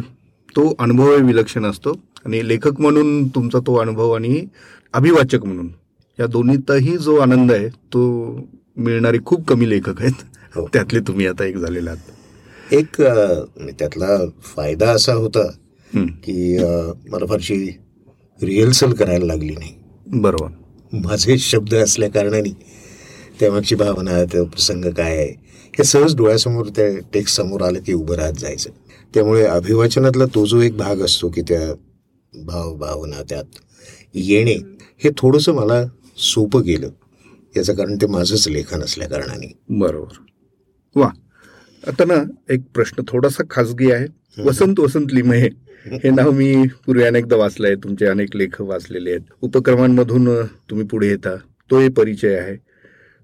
[0.55, 1.93] तो अनुभव विलक्षण असतो.
[2.25, 4.45] आणि लेखक म्हणून तुमचा तो अनुभव आणि
[4.93, 5.71] अभिवाचक म्हणून
[6.19, 8.35] या दोन्हीतही जो आनंद आहे तो
[8.77, 10.13] मिळणारे खूप कमी लेखक आहेत.
[10.55, 10.67] हो.
[10.73, 12.18] त्यातले तुम्ही आता एक झालेला आहात.
[12.71, 13.01] एक
[13.79, 15.47] त्यातला फायदा असा होता
[15.93, 16.57] की
[17.09, 17.55] मला फारशी
[18.41, 19.73] रिहर्सल करायला लागली नाही.
[20.07, 20.49] बरोबर.
[20.93, 22.51] माझे शब्द असल्या कारणाने
[23.39, 25.29] त्यामागची भावना तो प्रसंग काय आहे
[25.77, 28.69] हे सहज डोळ्यासमोर त्या टेक्स्ट समोर आलं की उभं राहत जायचं.
[29.13, 31.73] त्यामुळे अभिवाचनातला तो जो एक भाग असतो की त्या
[32.45, 33.43] भाव भावना त्यात
[34.13, 34.55] येणे
[35.03, 35.83] हे थोडंसं मला
[36.17, 36.89] सोपं गेलं.
[37.57, 39.51] याचं कारण ते माझंच लेखन असल्या कारणाने.
[39.69, 40.21] बरोबर.
[40.95, 41.09] वा.
[41.87, 44.05] आता ना एक प्रश्न थोडासा खाजगी आहे.
[44.43, 45.49] वसंत वसंत लिमये.
[46.03, 49.21] हे नाव मी पूर्वी अनेकदा वाचलंय तुमचे अनेक लेख वाचलेले आहेत.
[49.41, 51.35] उपक्रमांमधून तुम्ही पुढे येता.
[51.71, 52.55] तो एक परिचय आहे.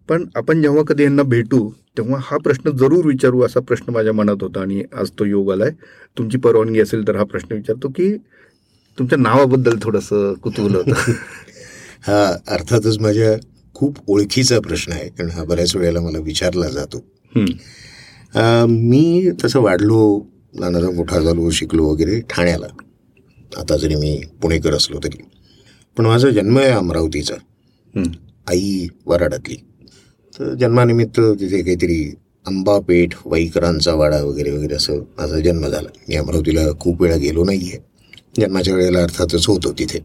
[0.10, 4.36] पण आपण जेव्हा कधी यांना भेटू तेव्हा हा प्रश्न जरूर विचारू असा प्रश्न माझ्या मनात
[4.42, 5.70] होता आणि आज तो योग आलाय.
[6.18, 8.18] तुमची परवानगी असेल तर हा प्रश्न विचारतो की
[9.00, 10.94] तुमच्या नावाबद्दल थोडंसं कुतूहल होतं.
[12.08, 13.38] हा अर्थातच माझ्या
[13.74, 15.10] खूप ओळखीचा प्रश्न आहे.
[15.10, 17.06] कारण हा बऱ्याच वेळेला मला विचारला जातो.
[18.36, 20.00] मी तसं वाढलो
[20.60, 22.68] लहानाचा मोठा झालो शिकलो वगैरे ठाण्याला.
[23.52, 25.24] आता जरी मी पुणेकर असलो तरी.
[25.98, 27.36] पण माझा जन्म आहे अमरावतीचा.
[28.48, 29.56] आई वराडातली
[30.34, 32.02] तर जन्मानिमित्त तिथे काहीतरी
[32.46, 35.90] अंबापेठ वाईकरांचा वाडा वगैरे वगैरे असं माझा जन्म झाला.
[36.10, 40.00] मी अमरावतीला खूप वेळा गेलो नाही आहे जन्माच्या वेळेला अर्थातच होतो तिथे.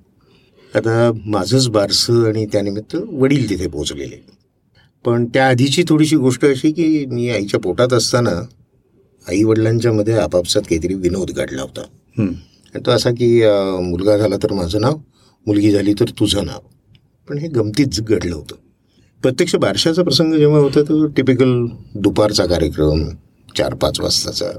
[0.73, 4.17] आता माझंच बारसं आणि त्यानिमित्त वडील तिथे पोचलेले
[5.05, 8.31] पण त्या आधीची थोडीशी गोष्ट अशी की मी आईच्या पोटात असताना
[9.29, 11.83] आई वडिलांच्या मध्ये आपापसात काहीतरी विनोद घडला होता.
[12.75, 13.41] आणि तो असा की
[13.83, 14.97] मुलगा झाला तर माझं नाव
[15.47, 16.61] मुलगी झाली तर तुझं नाव.
[17.29, 18.55] पण हे गमतीच घडलं होतं.
[19.23, 23.05] प्रत्यक्ष बारशाचा प्रसंग जेव्हा होता तो टिपिकल दुपारचा कार्यक्रम
[23.57, 24.51] चार पाच वाजताचा.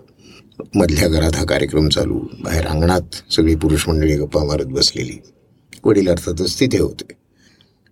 [0.76, 2.20] मधल्या घरात हा कार्यक्रम चालू.
[2.44, 5.18] बाहेर अंगणात सगळी पुरुष मंडळी गप्पा मारत बसलेली.
[5.84, 7.21] वडील अर्थातच तिथे होते.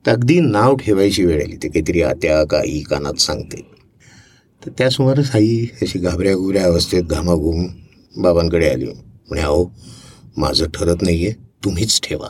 [0.05, 1.55] तर अगदी नाव ठेवायची वेळ आली.
[1.55, 3.65] ते काहीतरी आत्या का कानात सांगते.
[4.65, 7.67] तर त्या सुमारास आई अशी घाबऱ्या घुबऱ्या अवस्थेत घामाघूम
[8.17, 8.85] बाबांकडे आली.
[8.85, 9.71] म्हणे अहो
[10.38, 11.33] माझं ठरत नाही आहे
[11.63, 12.27] तुम्हीच ठेवा.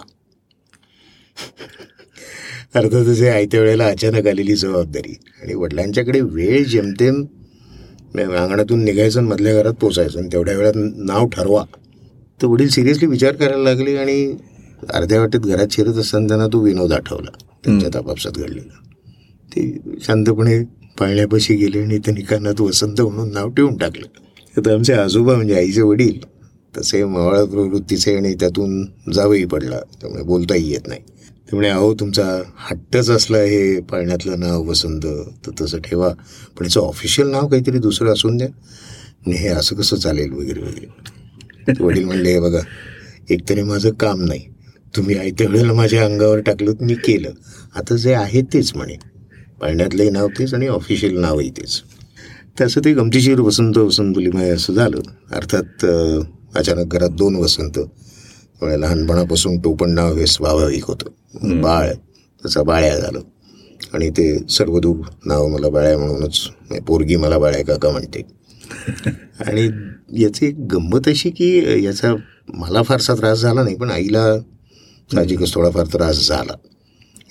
[2.76, 5.16] अर्थातच हे आयत्या वेळेला अचानक आलेली जबाबदारी.
[5.42, 7.26] आणि वडिलांच्याकडे वेळ जेमतेम
[8.18, 11.64] अंगणातून निघायचं आणि मधल्या घरात पोचायचं आणि तेवढ्या वेळात नाव ठरवा.
[12.42, 14.36] तर वडील सिरियसली विचार करायला लागले आणि
[14.94, 17.49] अर्ध्या वाटेत घरात शिरत असताना त्यांना तो विनोद आठवला.
[17.64, 18.80] त्यांच्यात आपापसात घडलेला.
[19.56, 20.64] ते शांतपणे
[21.00, 24.06] पाळण्यापाशी गेले आणि त्यांनी कानात वसंत म्हणून नाव ठेवून टाकलं.
[24.58, 26.20] आता आमचे आजोबा म्हणजे आईचे वडील.
[26.78, 29.80] तसे मावळा प्रवृत्तीचे आणि त्यातून जावंही पडला.
[30.02, 31.00] त्यामुळे बोलताही येत नाही.
[31.50, 35.06] त्यामुळे अहो तुमचा हट्टच असला हे पाळण्यातलं नाव वसंत.
[35.48, 36.10] तर तसं ठेवा.
[36.60, 38.48] पण याचं ऑफिशियल नाव काहीतरी दुसरं असून द्या.
[39.28, 40.88] आणि हे असं कसं चालेल वगैरे वगैरे.
[41.80, 42.60] वडील म्हणले "हे बघा
[43.30, 44.42] एकतरी माझं काम नाही.
[44.96, 47.30] तुम्ही आयत्या वेळेला माझ्या अंगावर टाकलं मी केलं.
[47.76, 48.96] आता जे आहे तेच म्हणे.
[49.62, 51.82] पाळण्यातलंही नाव तेच आणि ऑफिशियल नावही तेच.
[52.62, 55.02] तसं ते गमतीशीर वसंत वसंतुलीमय असं झालं.
[55.32, 55.86] अर्थात
[56.56, 57.80] अचानक घरात दोन वसंत.
[58.60, 61.92] त्यामुळे लहानपणापासून टोपण नाव हे स्वाभाविक होतं बाळ.
[62.46, 63.20] तसं बाळ्या झालं.
[63.94, 68.22] आणि ते सर्वदूर नाव मला बाळ्या म्हणूनच म्हणजे पोरगी मला बाळ्या काका म्हणते.
[69.40, 69.70] आणि
[70.24, 72.16] याची एक गंमत अशी की याचा
[72.54, 74.36] मला फारसा त्रास झाला नाही पण आईला
[75.14, 76.54] साहजिकच थोडाफार त्रास झाला.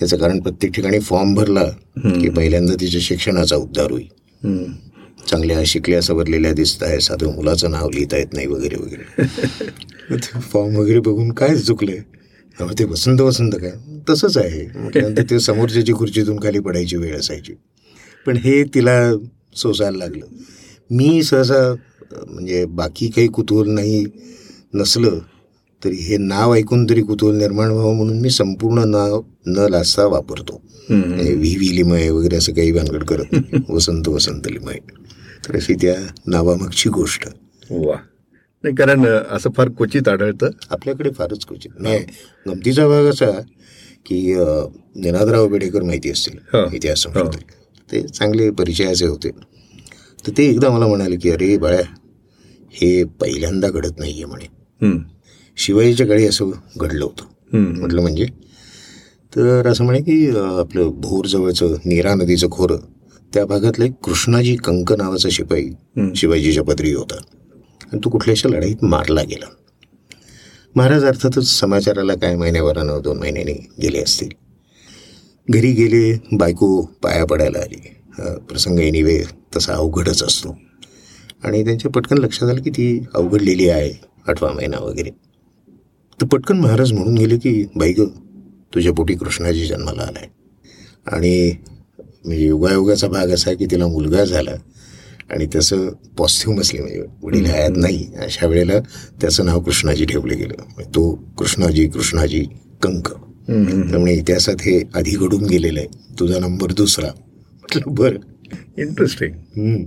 [0.02, 1.64] याचं कारण प्रत्येक ठिकाणी फॉर्म भरला
[1.96, 4.08] की पहिल्यांदा तिच्या शिक्षणाचा उद्धार होईल.
[5.28, 9.26] चांगल्या शिकल्या सवरलेल्या दिसत आहे साधं मुलाचं नाव लिहिता येत नाही वगैरे वगैरे.
[10.40, 11.98] फॉर्म वगैरे बघून काय चुकलंय?
[12.78, 13.72] ते वसंत वसंत काय?
[14.08, 14.66] तसंच आहे.
[14.74, 17.52] म्हटल्यानंतर ते समोरच्याची खुर्चीतून खाली पडायची वेळ असायची.
[18.26, 19.12] पण हे तिला
[19.56, 20.26] सोसायला लागलं.
[20.90, 21.74] मी सहसा
[22.12, 24.04] म्हणजे बाकी काही कुतूहल नाही
[24.74, 25.18] नसलं
[25.84, 30.62] तरी हे नाव ऐकून तरी कुतूहल निर्माण व्हावं म्हणून मी संपूर्ण नाव न लाजता वापरतो.
[30.90, 33.24] व्ही व्ही लिमय वगैरे असं काही भानगड करत.
[33.70, 34.78] वसंत वसंत लिमय.
[35.48, 35.94] तर अशी त्या
[36.26, 37.28] नावामागची गोष्ट.
[37.70, 37.94] वा.
[38.62, 40.50] नाही कारण असं फार क्वचित आढळतं.
[40.70, 41.70] आपल्याकडे फारच क्वचित.
[41.78, 41.98] नाही
[42.48, 43.30] गमतीचा भाग असा
[44.06, 46.64] की अं, निनादराव बेडेकर माहिती असतील हा.
[46.74, 47.50] इतिहास संशोधक
[47.92, 49.30] ते चांगले परिचयाचे होते.
[50.26, 51.82] तर ते एकदा मला म्हणाले की अरे बाळ्या
[52.72, 54.46] हे पहिल्यांदा घडत नाही आहे म्हणे.
[55.58, 57.56] शिवाजीच्या काळी असं घडलं होतं.
[57.56, 58.26] म्हटलं म्हणजे?
[59.36, 62.76] तर असं म्हणे की आपलं भोरजवळचं नीरा नदीचं खोरं
[63.34, 65.68] त्या भागातलं एक कृष्णाजी कंक नावाचा शिपाई.
[66.16, 67.16] शिवाजीच्या पदरी होता.
[67.92, 69.46] आणि तो कुठल्याशा लढाईत मारला गेला.
[70.76, 74.28] महाराज अर्थातच समाचाराला काय महिन्याभरानं दोन महिन्याने गेले असतील.
[75.50, 77.80] घरी गेले बायको पाया पडायला आली.
[78.48, 79.22] प्रसंग एनिवे
[79.56, 80.58] तसा अवघडच असतो.
[81.44, 83.92] आणि त्यांच्या पटकन लक्षात आलं की ती अवघडलेली आहे
[84.28, 85.27] आठवा महिना वगैरे.
[86.20, 88.04] तर पटकन महाराज म्हणून गेले की बाई ग
[88.74, 90.28] तुझ्या पोटी कृष्णाजी जन्माला आलाय.
[91.06, 91.52] आणि
[92.24, 94.50] म्हणजे योगायोगाचा भाग असा की तिला मुलगा झाला
[95.30, 98.06] आणि त्याचं पॉझिटिव्ह असले म्हणजे वडील हयात नाही.
[98.16, 98.78] अशा वेळेला
[99.20, 100.54] त्याचं नाव कृष्णाजी ठेवलं गेलं.
[100.58, 102.44] म्हणजे तो कृष्णाजी कृष्णाजी
[102.82, 103.08] कंक.
[103.50, 105.88] त्यामुळे इतिहासात हे आधी घडून गेलेलं आहे.
[106.20, 107.06] तुझा नंबर दुसरा.
[107.06, 108.18] म्हटलं बरं.
[108.78, 109.84] इंटरेस्टिंग.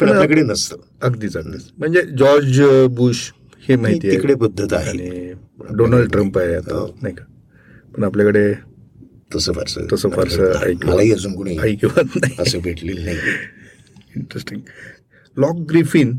[0.00, 0.76] पण आपल्याकडे नसतं.
[1.02, 1.62] अगदीच अगदीच.
[1.78, 3.30] म्हणजे जॉर्ज बुश
[3.68, 5.32] हे माहिती तिकडे पद्धत आहे.
[5.76, 6.86] डोनाल्ड ट्रम्प आहे आता हो.
[7.02, 7.24] नाही का?
[7.94, 8.52] पण आपल्याकडे
[9.34, 10.72] तसं फारसं तसं फारसं.
[10.84, 12.36] मलाही अजून कोणी ऐकिवत नाही.
[12.38, 13.16] असं भेटलेलं नाही.
[14.16, 14.60] Interesting
[15.36, 16.12] lock Griffin.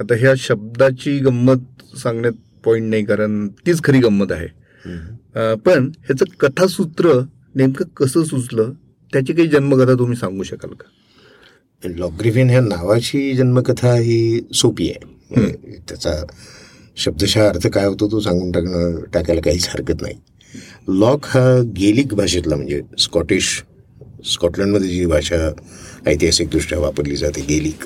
[0.00, 2.32] आता ह्या शब्दाची गंमत सांगण्यात
[2.64, 4.46] पॉइंट नाही कारण तीच खरी गंमत आहे.
[5.66, 7.20] पण ह्याचं कथासूत्र
[7.54, 8.72] नेमकं कसं सुचलं
[9.12, 10.88] त्याची काही जन्मकथा तुम्ही सांगू शकाल का?
[11.88, 15.12] लॉग्रिफिन ह्या नावाची जन्मकथा ही सोपी आहे.
[15.30, 16.12] त्याचा
[16.96, 20.14] शब्दशः अर्थ काय होतो तो सांगून टाकणं टाकायला काहीच हरकत नाही.
[20.88, 21.44] लॉक हा
[21.76, 23.62] गेलिक भाषेतला म्हणजे स्कॉटिश
[24.24, 25.36] स्कॉटलंडमध्ये जी भाषा
[26.06, 27.84] ऐतिहासिकदृष्ट्या वापरली जाते गेलिक.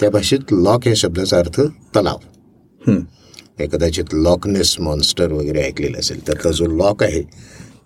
[0.00, 1.60] त्या भाषेत लॉक या शब्दाचा अर्थ
[1.96, 2.18] तलाव.
[3.72, 7.22] कदाचित लॉकनेस मॉन्स्टर वगैरे ऐकलेलं असेल त्यातला जो लॉक आहे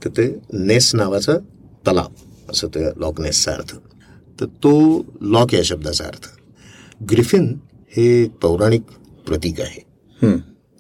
[0.04, 1.32] तर ते नेस नावाचा
[1.86, 3.74] तलाव असं ते लॉकनेसचा अर्थ.
[4.38, 4.72] तर तो
[5.22, 6.28] लॉक या शब्दाचा अर्थ.
[7.10, 7.52] ग्रिफिन
[7.92, 8.82] हे पौराणिक
[9.26, 9.80] प्रतीक आहे.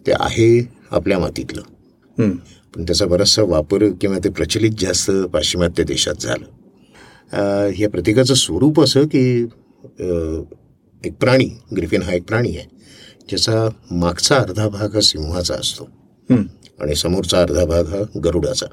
[0.06, 0.48] ते आहे
[0.90, 1.62] आपल्या मातीतलं.
[2.74, 6.44] पण त्याचा बराचसा वापर किंवा ते प्रचलित जास्त पाश्चिमात्य देशात झालं.
[7.78, 9.26] या प्रतीकाचं स्वरूप असं की
[11.04, 12.66] एक प्राणी ग्रिफिन हा एक प्राणी आहे
[13.28, 15.88] ज्याचा मागचा अर्धा भाग हा सिंहाचा असतो.
[16.80, 18.66] आणि समोरचा अर्धा भाग हा गरुडाचा.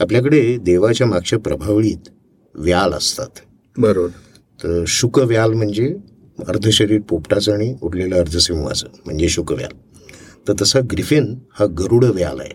[0.00, 2.08] आपल्याकडे देवाच्या मागच्या प्रभावळीत
[2.54, 3.40] व्याल असतात.
[3.76, 4.08] बरोबर.
[4.60, 5.94] तर शुकव्याल म्हणजे
[6.48, 9.72] अर्धशरीर पोपटाचं आणि उरलेलं अर्धसिंहाचं म्हणजे शुकव्याल
[10.48, 12.52] तर तसा ग्रिफिन हा गरुड व्याल आहे.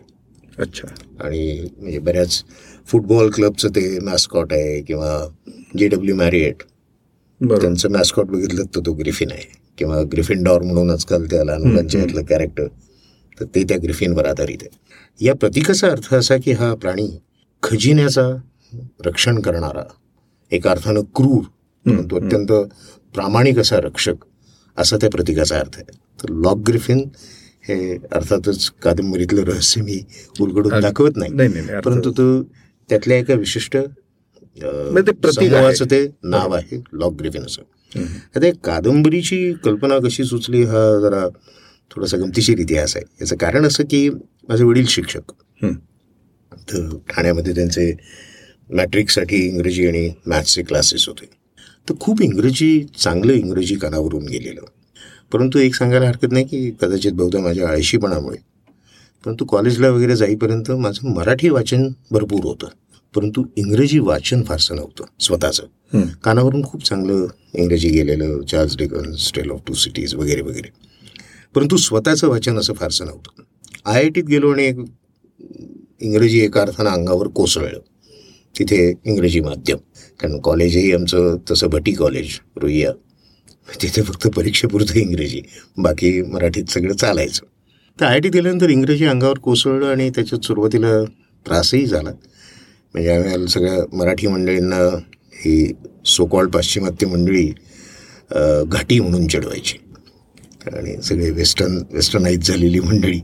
[0.59, 0.87] अच्छा.
[1.23, 2.43] आणि म्हणजे बऱ्याच
[2.87, 5.19] फुटबॉल क्लबचं ते मॅस्कॉट आहे किंवा
[5.77, 6.63] जे डब्ल्यू मॅरिएट
[7.41, 9.43] त्यांचं मॅस्कॉट बघितलं तर तो ग्रिफिन आहे.
[9.77, 12.67] किंवा ग्रिफिन डॉर म्हणून आजकाल त्या लहान मुलांच्या कॅरेक्टर
[13.37, 14.77] तर ते त्या ग्रिफिनवर आधारित आहे.
[15.19, 17.07] या प्रतीकाचा अर्थ असा की हा प्राणी
[17.63, 18.29] खजिन्याचा
[19.05, 19.83] रक्षण करणारा
[20.51, 21.43] एका अर्थानं क्रूर
[21.85, 22.51] परंतु अत्यंत
[23.15, 24.13] प्रामाणिक असा रक्षक
[24.77, 25.97] असा त्या प्रतीकाचा अर्थ आहे.
[26.23, 26.99] तर लॉक ग्रिफिन
[27.67, 29.99] हे अर्थातच कादंबरीतलं रहस्य मी
[30.39, 31.31] उलगडून दाखवत नाही.
[31.85, 32.43] परंतु तो
[32.89, 33.77] त्यातल्या एका विशिष्ट
[35.49, 37.61] समूहाचं ते नाव आहे लॉक ग्रिफिन असं.
[38.35, 41.27] आता कादंबरीची कल्पना कशी सुचली हा जरा
[41.91, 43.05] थोडासा गमतीशीर इतिहास आहे.
[43.21, 44.09] याचं कारण असं की
[44.49, 45.31] माझे वडील शिक्षक.
[46.53, 47.91] तर ठाण्यामध्ये त्यांचे
[48.69, 51.25] मॅट्रिकसाठी इंग्रजी आणि मॅथ्सचे क्लासेस होते.
[51.89, 54.61] तर खूप इंग्रजी चांगलं इंग्रजी कानावरून गेलेलं.
[55.31, 58.37] परंतु एक सांगायला हरकत नाही की कदाचित बहुधा माझ्या आळशीपणामुळे.
[59.25, 62.67] परंतु कॉलेजला वगैरे जाईपर्यंत माझं मराठी वाचन भरपूर होतं.
[63.15, 65.63] परंतु इंग्रजी वाचन फारसं नव्हतं स्वतःचं.
[66.23, 70.69] कानावरून खूप चांगलं इंग्रजी गेलेलं Charles Dickens tale of two cities वगैरे वगैरे.
[71.55, 73.41] परंतु स्वतःचं वाचन असं फारसं नव्हतं.
[73.85, 74.75] आय आय टीत गेलो आणि एक
[76.01, 77.79] इंग्रजी एका अर्थानं अंगावर कोसळलं.
[78.59, 79.77] तिथे इंग्रजी माध्यम.
[80.19, 82.91] कारण कॉलेजही आमचं तसं भटी कॉलेज रुईया.
[83.81, 85.41] तिथे फक्त परीक्षेपुरतं इंग्रजी
[85.77, 87.45] बाकी मराठीत सगळं चालायचं.
[87.99, 91.03] तर आय टी दिल्यानंतर गेल्यानंतर इंग्रजी अंगावर कोसळलं आणि त्याच्यात सुरुवातीला
[91.45, 92.09] त्रासही झाला.
[92.93, 94.77] म्हणजे आम्ही सगळ्या मराठी मंडळींना
[95.45, 95.73] ही
[96.05, 97.47] सोकॉल्ड पाश्चिमात्य मंडळी
[98.67, 99.77] घाटी म्हणून चढवायची.
[100.67, 103.19] आणि सगळे वेस्टर्न वेस्टर्नाईज झालेली मंडळी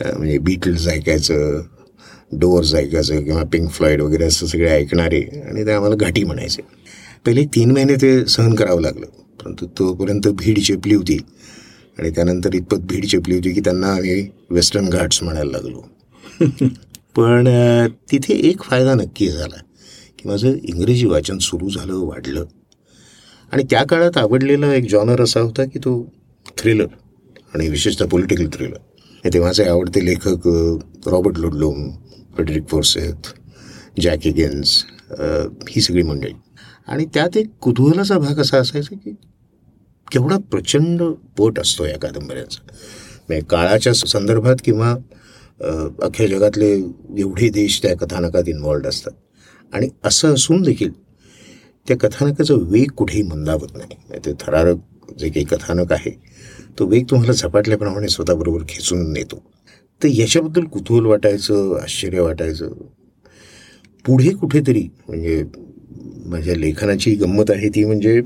[0.00, 1.60] म्हणजे बीटल्स ऐकायचं
[2.38, 5.20] डोअर्स ऐकायचं किंवा पिंक फ्लॉईड वगैरे असं सगळे ऐकणारे.
[5.20, 6.62] आणि ते आम्हाला घाटी म्हणायचे.
[7.26, 9.06] पहिले तीन महिने ते सहन करावं लागलं.
[9.06, 11.18] परंतु तोपर्यंत भीड चेपली होती.
[11.98, 15.88] आणि त्यानंतर इतपत भीड चेपली होती की त्यांना आम्ही वेस्टर्न घाट्स म्हणायला लागलो.
[17.16, 17.48] पण
[18.12, 19.60] तिथे एक फायदा नक्की झाला.
[20.18, 22.44] की माझं इंग्रजी वाचन सुरू झालं वाढलं.
[23.52, 26.12] आणि त्या काळात आवडलेला एक जॉनर असा होता की तो
[26.58, 26.86] थ्रिलर
[27.54, 28.76] आणि विशेषतः पॉलिटिकल थ्रिलर
[29.34, 30.48] तेव्हाचे आवडते लेखक
[31.06, 31.90] Robert Ludlum
[32.34, 33.32] Frederick Forsyth
[34.00, 34.82] Jack Higgins
[35.70, 36.32] ही सगळी मंडळी.
[36.88, 39.10] आणि त्यात एक कुतूहलाचा भाग असा असायचा की
[40.08, 41.02] केवढा प्रचंड
[41.38, 42.62] पट असतो या कादंबऱ्यांचा.
[43.28, 44.90] म्हणजे काळाच्या संदर्भात किंवा
[46.02, 46.72] अख्ख्या जगातले
[47.18, 49.12] एवढे देश त्या कथानकात इन्वॉल्ड असतात.
[49.72, 50.92] आणि असं असून देखील
[51.86, 53.96] त्या कथानकाचा वेग कुठेही मंदावत नाही.
[54.08, 54.76] म्हणजे ते थरारक
[55.18, 56.10] जे काही कथानक आहे
[56.78, 59.42] तो वेग तुम्हाला झपाटल्याप्रमाणे स्वतःबरोबर खेचून नेतो.
[60.04, 62.72] तर याच्याबद्दल कुतूहल वाटायचं आश्चर्य वाटायचं.
[64.04, 65.42] पुढे कुठेतरी म्हणजे
[66.30, 68.20] माझ्या लेखनाची गंमत आहे ती म्हणजे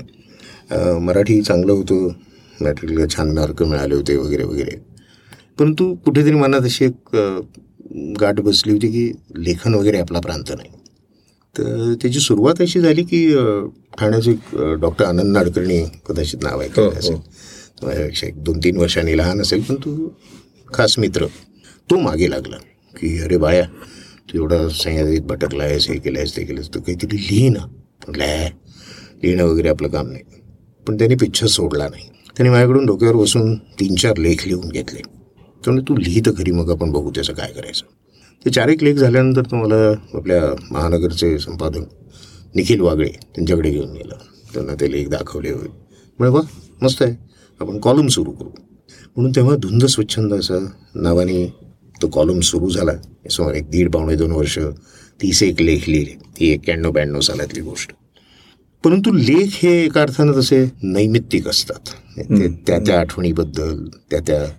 [1.01, 2.07] मराठी चांगलं होतं
[2.61, 4.75] मॅट्रिकला छान मार्क मिळाले होते वगैरे वगैरे.
[5.59, 7.15] परंतु कुठेतरी मनात अशी एक
[8.21, 10.69] गाठ बसली होती की लेखन वगैरे आपला प्रांत नाही.
[11.55, 13.27] तर त्याची सुरुवात अशी झाली की
[13.99, 14.33] ठाण्याचे
[14.81, 17.17] डॉक्टर आनंद नाडकर्णी कदाचित नाव आहे असेल.
[17.83, 20.09] माझ्यापेक्षा एक दोन तीन वर्षांनी लहान असेल पण तू
[20.67, 21.25] खास मित्र.
[21.89, 22.57] तो मागे लागला
[22.97, 23.63] की अरे बाया
[24.29, 27.59] तू एवढा सह्याद्रीत भटकला आहेस हे केलं आहेस ते केलंस तू काहीतरी लिही ना.
[28.07, 28.25] म्हटलं
[29.23, 30.23] लिहिणं वगैरे आपलं काम नाही.
[30.87, 32.03] पण त्याने पिक्चर सोडला नाही.
[32.37, 34.99] त्याने माझ्याकडून डोक्यावर बसून तीन चार लेख लिहून घेतले.
[35.63, 37.85] त्यामुळे तू लिही तर खरी मग आपण बघू त्याचं काय करायचं.
[38.45, 41.81] ते चार एक लेख झाल्यानंतर तो मला आपल्या महानगरचे संपादक
[42.55, 44.15] निखिल वागळे त्यांच्याकडे घेऊन गेला.
[44.53, 45.51] त्यांना ते लेख दाखवले.
[45.51, 45.67] होते
[46.19, 46.41] म्हणजे वा
[46.81, 47.15] मस्त आहे.
[47.59, 48.49] आपण कॉलम सुरू करू.
[49.15, 51.68] म्हणून तेव्हा धुंद स्वच्छंद असं नावाने
[52.01, 52.91] तो कॉलम सुरू झाला.
[53.29, 54.59] समोर एक दीड पावणे दोन वर्ष
[55.21, 56.15] तीस एक लेख लिहिले.
[56.39, 57.91] ती एक्क्याण्णव ब्याण्णव सालातली गोष्ट.
[58.83, 61.89] परंतु लेख हे एका अर्थानं तसे नैमित्तिक असतात.
[62.67, 64.53] त्या त्या आठवणीबद्दल त्या त्या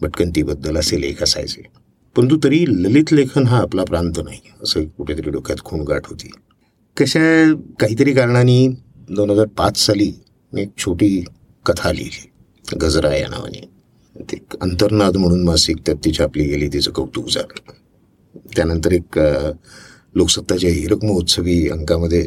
[0.00, 1.62] भटकंतीबद्दल असे लेख असायचे.
[2.16, 4.38] परंतु तरी ललित लेखन हा आपला प्रांत नाही.
[4.62, 6.30] असं कुठेतरी डोक्यात खून गाठ होती.
[6.96, 8.68] कशा काहीतरी कारणाने
[9.10, 10.12] दोन हजार पाच साली
[10.52, 11.24] मी एक छोटी
[11.66, 12.30] कथा लिहिली.
[12.82, 13.77] गजरा या नावाने.
[14.18, 17.70] ते अंतर्नाद म्हणून मासिक त्यात ती छापली गेली तिचं कौतुक झालं.
[18.56, 19.18] त्यानंतर एक
[20.14, 22.26] लोकसत्ताच्या हिरक महोत्सवी अंकामध्ये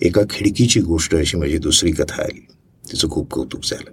[0.00, 2.46] एका खिडकीची गोष्ट अशी माझी दुसरी कथा आली.
[2.84, 3.90] तिचं खूप कौतुक झालं.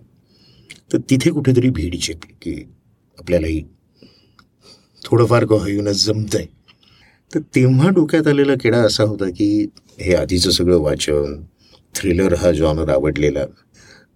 [0.94, 2.64] तर तिथे कुठेतरी भीड चेपली की
[3.20, 3.64] आपल्यालाही
[5.06, 6.46] थोडंफार का जमत आहे
[7.32, 9.68] तर तेव्हा डोक्यात आलेला किडा असा होता की
[10.00, 11.42] हे आधीचं सगळं वाचन
[11.96, 13.46] थ्रिलर हा जॉनर आवडलेला.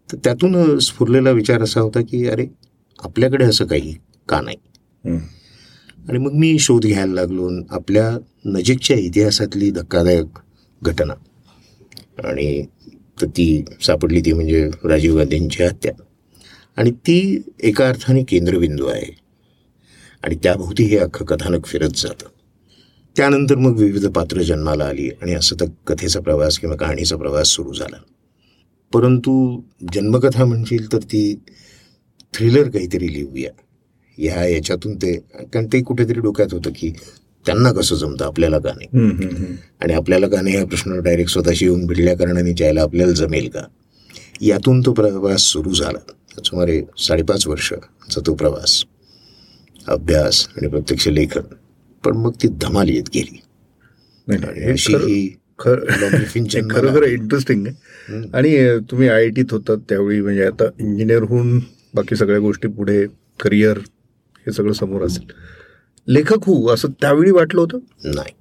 [0.10, 2.46] तर त्यातून स्फुरलेला विचार असा होता की अरे
[3.02, 3.96] आपल्याकडे असं काही
[4.30, 4.58] का नाही.
[6.10, 10.26] आणि मग मी शोध घ्यायला लागलो आपल्या नजीकच्या इतिहासातली धक्कादायक
[10.82, 11.14] घटना.
[12.24, 12.66] आणि
[13.22, 15.94] तर ती सापडली ती म्हणजे राजीव गांधींची हत्या.
[16.78, 19.18] आणि ती एका अर्थाने केंद्रबिंदू आहे.
[20.24, 22.26] आणि त्याभोवती हे अख्खं कथानक फिरत जातं.
[23.18, 27.74] त्यानंतर मग विविध पात्र जन्माला आली आणि असं तर कथेचा प्रवास किंवा कहाणीचा प्रवास सुरू
[27.74, 27.98] झाला.
[28.94, 29.62] परंतु
[29.94, 31.40] जन्मकथा म्हणशील तर ती
[32.38, 33.50] थ्रिलर काहीतरी लिहूया.
[34.18, 35.14] ह्या याच्यातून ते
[35.54, 36.92] कारण ते कुठेतरी डोक्यात होतं की
[37.46, 38.88] त्यांना कसं जमतं आपल्याला का नाही.
[39.82, 43.62] आणि आपल्याला का नाही हा प्रश्न डायरेक्ट स्वतःशी येऊन भिडल्या कारणाने जायला आपल्याला जमेल का?
[44.42, 46.00] यातून तो प्रवास सुरू झाला.
[46.46, 48.86] सुमारे साडेपाच वर्षाचा तो प्रवास.
[49.88, 51.42] अभ्यास आणि प्रत्यक्ष लेखन.
[52.06, 53.42] पण मग ती धमाल येत गेली.
[54.72, 57.04] अशी ही खरोखर.
[57.04, 57.76] इंटरेस्टिंग आहे.
[58.34, 61.60] आणि तुम्ही आय आय टीत होतात त्यावेळी म्हणजे आता इंजिनियर होऊन
[61.94, 63.06] बाकी सगळ्या गोष्टी पुढे
[63.40, 63.78] करिअर
[64.38, 65.32] हे सगळं समोर असेल.
[66.08, 67.80] लेखक होऊ असं त्यावेळी वाटलं होतं?
[68.04, 68.34] नाही.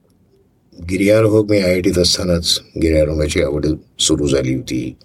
[0.84, 3.66] गिर्यारोहक मी आय आय टीत असतानाच गिर्यारोहकाची आवड
[3.98, 4.96] सुरू झाली होती.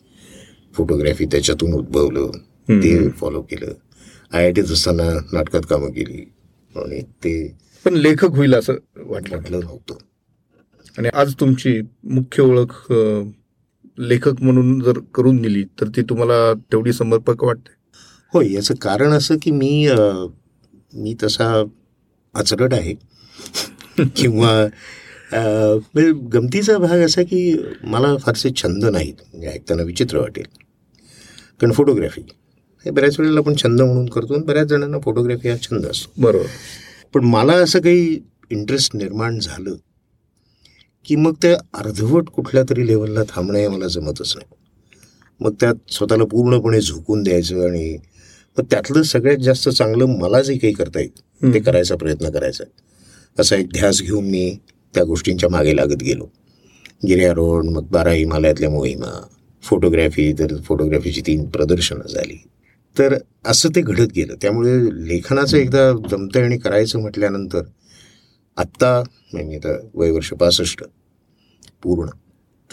[0.73, 2.31] फोटोग्राफी त्याच्यातून उद्भवलं.
[2.69, 3.73] ते फॉलो केलं.
[4.33, 6.31] आय आय टीत असताना नाटकात कामं केली.
[6.75, 9.35] आणि ते पण लेखक होईल असं वाटलं.
[9.35, 9.95] म्हटलं नव्हतं.
[10.97, 12.93] आणि आज तुमची मुख्य ओळख
[13.99, 17.74] लेखक म्हणून जर करून दिली तर ती तुम्हाला तेवढी समर्पक वाटते?
[18.35, 19.87] होय याचं कारण असं की मी
[20.93, 21.63] मी तसा
[22.33, 22.93] अचरट आहे.
[24.15, 24.67] किंवा
[25.33, 30.45] म्हणजे गमतीचा भाग असा की मला फारसे छंद नाहीत म्हणजे ऐकताना विचित्र वाटेल.
[31.59, 32.21] कारण फोटोग्राफी
[32.85, 36.21] हे बऱ्याच वेळेला आपण छंद म्हणून करतो आणि बऱ्याच जणांना फोटोग्राफी हा छंद असतो.
[36.21, 36.45] बरोबर.
[37.13, 38.19] पण मला असं काही
[38.49, 39.75] इंटरेस्ट निर्माण झालं
[41.05, 44.55] की मग ते अर्धवट कुठल्या तरी लेवलला थांबणं हे मला जमतच नाही.
[45.39, 47.97] मग त्यात स्वतःला पूर्णपणे झुकून द्यायचं आणि
[48.57, 52.63] मग त्यातलं सगळ्यात जास्त चांगलं मला जे काही करता येईल ते करायचा प्रयत्न करायचा.
[53.39, 54.57] असा एक ध्यास घेऊन मी
[54.93, 56.25] त्या गोष्टींच्या मागे लागत गेलो.
[57.07, 59.27] गिर्यारोहण मग बारा हिमालयातल्या मोहिमा
[59.63, 62.37] फोटोग्राफी तर फोटोग्राफीची तीन प्रदर्शनं झाली.
[62.99, 63.15] तर
[63.45, 64.35] असं ते घडत गेलं.
[64.41, 67.61] त्यामुळे लेखनाचं एकदा जमतं आणि करायचं म्हटल्यानंतर
[68.57, 70.83] आत्ता म्हणजे मी आता वयवर्ष पासष्ट
[71.83, 72.09] पूर्ण.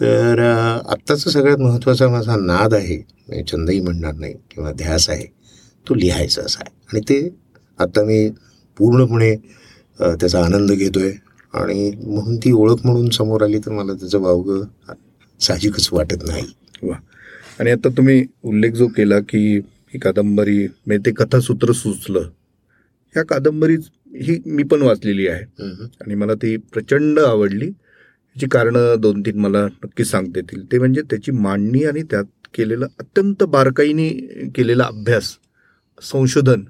[0.00, 0.38] तर
[0.86, 2.96] आत्ताचा सगळ्यात महत्त्वाचा माझा नाद आहे.
[2.96, 5.41] म्हणजे छंदही म्हणणार नाही किंवा ध्यास आहे.
[5.86, 6.74] तो लिहायचा असा आहे.
[6.92, 7.28] आणि ते
[7.78, 8.28] आता मी
[8.78, 9.34] पूर्णपणे
[10.00, 11.12] त्याचा आनंद घेतोय.
[11.54, 14.62] आणि म्हणून ती ओळख म्हणून समोर आली तर मला त्याचं वावगं
[15.40, 16.44] साहजिकच वाटत नाही.
[16.82, 16.94] वा.
[17.60, 22.28] आणि आता तुम्ही उल्लेख जो केला की ही कादंबरी म्हणजे ते कथासूत्र सुचलं.
[23.14, 23.76] ह्या कादंबरी
[24.24, 25.44] ही मी पण वाचलेली आहे.
[26.00, 27.66] आणि मला ती प्रचंड आवडली.
[27.66, 30.64] याची कारणं दोन तीन मला नक्कीच सांगता येतील.
[30.72, 34.08] ते म्हणजे त्याची मांडणी आणि त्यात केलेलं अत्यंत बारकाईने
[34.56, 35.36] केलेला अभ्यास.
[36.02, 36.62] संशोधन.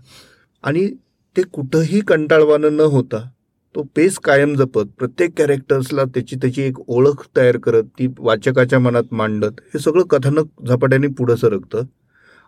[0.65, 0.89] आणि
[1.37, 3.29] ते कुठंही कंटाळवाणं न होता
[3.75, 9.13] तो पेस कायम जपत प्रत्येक कॅरेक्टर्सला त्याची त्याची एक ओळख तयार करत ती वाचकाच्या मनात
[9.13, 11.85] मांडत हे सगळं कथानक झपाट्याने पुढं सरकतं.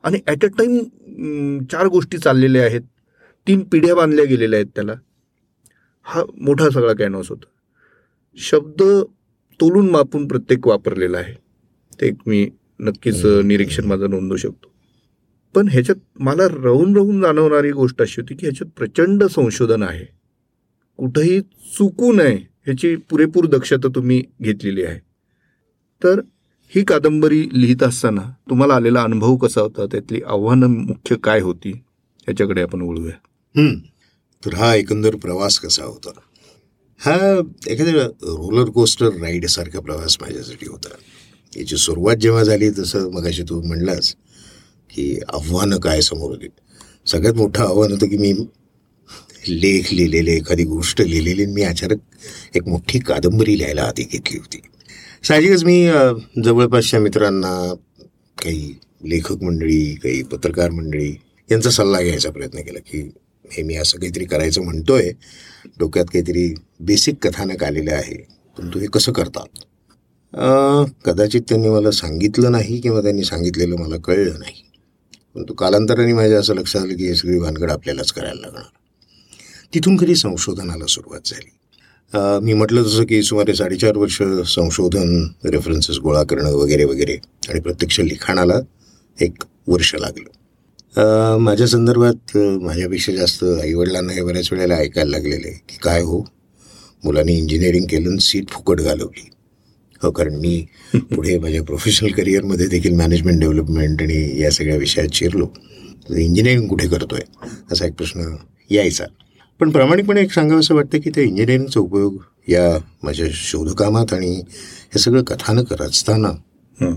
[0.05, 2.81] आणि ॲट अ टाईम चार गोष्टी चाललेल्या आहेत.
[3.47, 4.95] तीन पिढ्या बांधल्या गेलेल्या आहेत त्याला.
[6.07, 7.47] हा मोठा सगळा कॅनव्हास होता.
[8.39, 8.83] शब्द
[9.61, 11.35] तोलून मापून प्रत्येक वापरलेला आहे.
[12.01, 12.49] ते एक मी
[12.81, 14.74] नक्कीच निरीक्षण माझं नोंदवू शकतो.
[15.55, 20.05] पण ह्याच्यात मला राहून राहून जाणवणारी गोष्ट अशी होती की ह्याच्यात प्रचंड संशोधन आहे.
[20.97, 24.99] कुठंही चुकू नये ह्याची पुरेपूर दक्षता तुम्ही घेतलेली आहे.
[26.05, 26.21] तर
[26.75, 29.87] ही कादंबरी लिहित असताना तुम्हाला आलेला अनुभव कसा होता?
[29.87, 31.71] त्यातली आव्हानं मुख्य काय होती?
[32.23, 33.17] ह्याच्याकडे आपण वळूया.
[34.45, 36.11] तर हा एकंदर प्रवास कसा होता?
[36.99, 40.89] हा एखाद्या रोलर कोस्टर राईड सारखा प्रवास माझ्यासाठी होता.
[41.57, 44.15] याची सुरुवात जेव्हा झाली तसं मगाशी तू म्हणलास
[44.95, 46.49] की आव्हानं काय समोर होती
[47.07, 48.33] सगळ्यात मोठं आव्हान होतं की मी
[49.49, 54.61] लेख लिहिलेले एखादी गोष्ट लिहिलेली आणि मी अचानक एक मोठी कादंबरी लिहायला आधी घेतली होती.
[55.25, 55.89] साहजिकच मी
[56.45, 57.75] जवळपासच्या मित्रांना
[58.39, 61.11] काही लेखक मंडळी काही पत्रकार मंडळी
[61.51, 63.11] यांचा सल्ला घ्यायचा प्रयत्न केला की
[63.53, 65.11] हे मी असं काहीतरी करायचं म्हणतोय.
[65.79, 68.17] डोक्यात काहीतरी बेसिक कथानक आलेलं आहे.
[68.59, 69.65] परंतु हे कसं करतात?
[71.05, 74.64] कदाचित त्यांनी मला सांगितलं नाही किंवा त्यांनी सांगितलेलं मला कळलं नाही.
[75.37, 78.63] परंतु कालांतराने माझ्या असं लक्षात आलं की हे सगळी भानगड आपल्यालाच करायला लागणार.
[79.75, 81.51] तिथून कधी संशोधनाला सुरुवात झाली?
[82.45, 87.17] मी म्हटलं जसं की सुमारे साडेचार वर्ष संशोधन रेफरन्सेस गोळा करणं वगैरे वगैरे
[87.49, 88.61] आणि प्रत्यक्ष लिखाणाला
[89.19, 91.39] एक वर्ष लागलं.
[91.41, 96.21] माझ्या संदर्भात माझ्यापेक्षा जास्त आईवडिलांना हे बऱ्याच वेळेला ऐकायला लागलेलं आहे की काय हो?
[97.05, 99.29] मुलांनी इंजिनिअरिंग केलं सीट फुकट घालवली.
[100.03, 105.47] कारण मी पुढे माझ्या प्रोफेशनल करिअरमध्ये देखील मॅनेजमेंट डेव्हलपमेंट आणि या सगळ्या विषयात शिरलो.
[106.17, 107.49] इंजिनिअरिंग कुठे करतोय?
[107.73, 108.37] असा एक प्रश्न
[108.71, 109.05] यायचा.
[109.61, 112.17] पण प्रामाणिकपणे एक सांगावं असं वाटतं की त्या इंजिनिअरिंगचा उपयोग
[112.49, 114.43] या माझ्या शोधकामात आणि
[114.95, 116.29] हे सगळं कथानक रचताना
[116.81, 116.95] हं.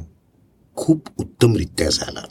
[0.76, 2.22] खूप उत्तमरित्या झाला.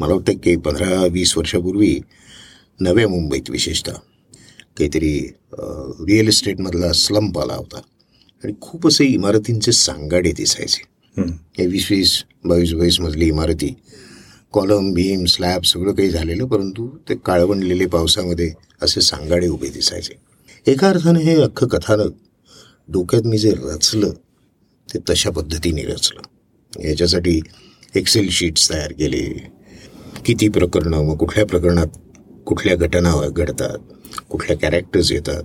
[0.00, 2.00] मला वाटतं की पंधरा वीस वर्षापूर्वी
[2.80, 3.92] नव्या मुंबईत विशेषतः
[4.78, 5.32] काहीतरी
[6.00, 7.80] रिअल इस्टेटमधला स्लंप आला होता.
[8.44, 10.82] आणि खूप असे इमारतींचे सांगाडे दिसायचे.
[11.20, 11.68] हं.
[11.68, 13.74] वीस वीस बावीस बावीस मजली इमारती
[14.52, 20.14] कॉलम भीम स्लॅब सगळं काही झालेलं परंतु ते काळवंडलेले पावसामध्ये असे सांगाडे उभे दिसायचे.
[20.72, 22.12] एका अर्थाने हे अख्खं कथानक
[22.88, 24.10] डोक्यात मी जे रचलं
[24.94, 26.20] ते तशा पद्धतीने रचलं.
[26.84, 27.40] याच्यासाठी
[27.94, 29.50] एक्सेल शीट्स तयार केले.
[30.24, 31.86] किती प्रकरणं मग कुठल्या प्रकरणात
[32.46, 33.78] कुठल्या घटना घडतात
[34.30, 35.42] कुठल्या कॅरेक्टर्स येतात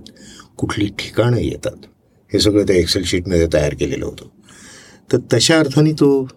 [0.56, 1.76] कुठली ठिकाणं येतात.
[2.34, 4.24] हे सगळं त्या एक्सेल शीटमध्ये तयार केलेलं होतं.
[5.12, 6.28] तर तशा अर्थाने तो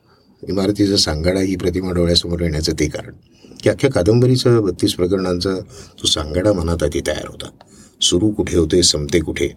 [0.49, 3.13] इमारतीचा सांगाडा ही प्रतिमा डोळ्यासमोर येण्याचं ते कारण.
[3.63, 5.59] की अख्ख्या कादंबरीचा बत्तीस प्रकरणांचा
[6.01, 7.49] तो सांगाडा मनात आधी तयार होता.
[8.01, 9.49] सुरू कुठे होते संपते कुठे?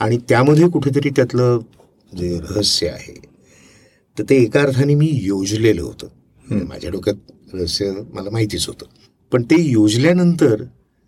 [0.00, 1.58] आणि त्यामध्ये कुठेतरी त्यातलं
[2.18, 3.14] जे रहस्य आहे
[4.18, 6.06] तर ते एका अर्थाने मी योजलेलं होतं.
[6.68, 8.86] माझ्या डोक्यात रहस्य मला माहितीच होतं.
[9.32, 10.62] पण ते योजल्यानंतर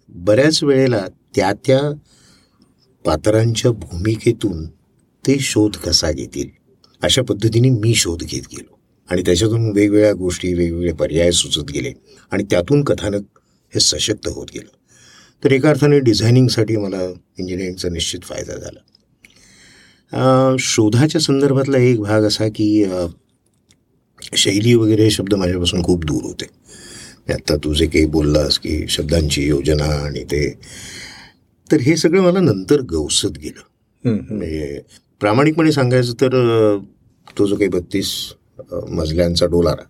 [0.09, 1.81] बऱ्याच वेळेला त्या त्या
[3.05, 4.67] पात्रांच्या भूमिकेतून
[5.27, 6.49] ते शोध कसा घेतील?
[7.03, 8.79] अशा पद्धतीने मी शोध घेत गेलो.
[9.11, 11.93] आणि त्याच्यातून वेगवेगळ्या गोष्टी वेगवेगळे पर्याय सुचत गेले.
[12.31, 13.23] आणि त्यातून कथानक
[13.75, 14.69] हे सशक्त होत गेलं.
[15.45, 20.57] तर एका अर्थाने डिझायनिंगसाठी मला इंजिनिअरिंगचा निश्चित फायदा झाला.
[20.59, 22.87] शोधाच्या संदर्भातला एक भाग असा की
[24.37, 26.45] शैली वगैरे हे शब्द माझ्यापासून खूप दूर होते.
[27.33, 30.59] आत्ता तू जे काही बोललास की शब्दांची योजना आणि ते
[31.71, 33.61] तर हे सगळं मला नंतर गवसत गेलं.
[34.05, 34.81] म्हणजे
[35.21, 36.31] प्रामाणिकपणे सांगायचं तर
[37.39, 38.13] तो जो काही बत्तीस
[38.73, 39.83] मजल्यांचा डोलारा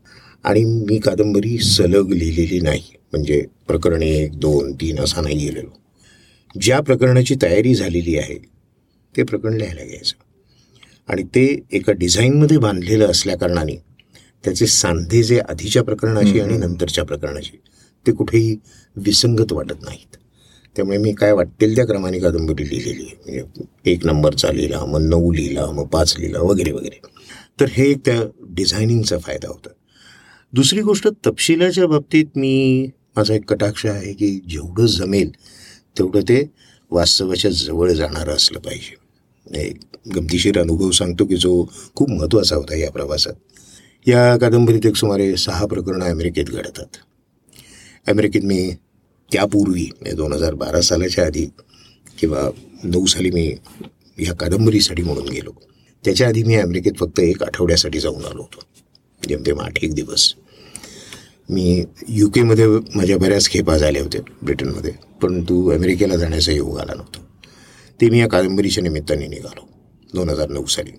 [0.45, 2.83] आणि मी कादंबरी सलग लिहिलेली नाही.
[3.13, 5.71] म्हणजे प्रकरण एक दोन तीन असा नाही गेलेलो.
[6.55, 8.39] ज्या प्रकरणाची तयारी झालेली आहे
[9.15, 10.15] ते प्रकरण लिहायला घ्यायचं.
[11.09, 13.75] आणि ते एका डिझाईनमध्ये बांधलेलं असल्याकारणाने
[14.45, 17.57] त्याचे सांधे जे आधीच्या प्रकरणाशी आणि नंतरच्या प्रकरणाशी
[18.07, 18.57] ते कुठेही
[18.97, 20.17] विसंगत वाटत नाहीत.
[20.77, 23.41] त्यामुळे मी काय वाटतील त्या क्रमाने कादंबरी लिहिलेली आहे.
[23.41, 27.01] म्हणजे एक नंबरचा लिहिला मग नऊ लिहिला मग पाच लिहिला वगैरे वगैरे.
[27.61, 29.69] तर हे एक त्या डिझायनिंगचा फायदा होता.
[30.53, 35.31] दुसरी गोष्ट तपशिलाच्या बाबतीत मी माझा एक कटाक्ष आहे की जेवढं जमेल
[35.99, 36.51] तेवढं ते
[36.91, 38.97] वास्तवाच्या जवळ जाणारं असलं पाहिजे.
[39.47, 39.77] म्हणजे एक
[40.17, 41.65] गमतीशीर अनुभव सांगतो की जो
[41.95, 43.33] खूप महत्त्वाचा होता या प्रवासात.
[44.07, 46.97] या कादंबरीत एक सुमारे सहा प्रकरणं अमेरिकेत घडतात.
[48.09, 48.71] अमेरिकेत मी
[49.33, 51.47] त्यापूर्वी म्हणजे दोन हजार बारा सालाच्या आधी
[52.19, 52.49] किंवा
[52.85, 53.55] नऊ साली मी
[54.19, 55.51] ह्या कादंबरीसाठी म्हणून गेलो.
[56.05, 58.59] त्याच्या आधी मी अमेरिकेत फक्त एक आठवड्यासाठी जाऊन आलो होतो.
[58.59, 60.35] म्हणजे जेमतेम आठ एक दिवस.
[61.51, 67.23] मी यू केमध्ये माझ्या बऱ्याच खेपा झाल्या होत्या ब्रिटनमध्ये परंतु अमेरिकेला जाण्याचा योग आला नव्हता.
[68.01, 69.69] ते मी या कादंबरीच्या निमित्ताने निघालो
[70.15, 70.91] दोन हजार नऊ साली.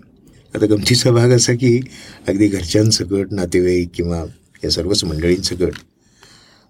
[0.54, 1.80] आता गमतीचा भाग असा की
[2.28, 4.24] अगदी घरच्यांसकट नातेवाईक किंवा
[4.64, 5.78] या सर्वच मंडळींसकट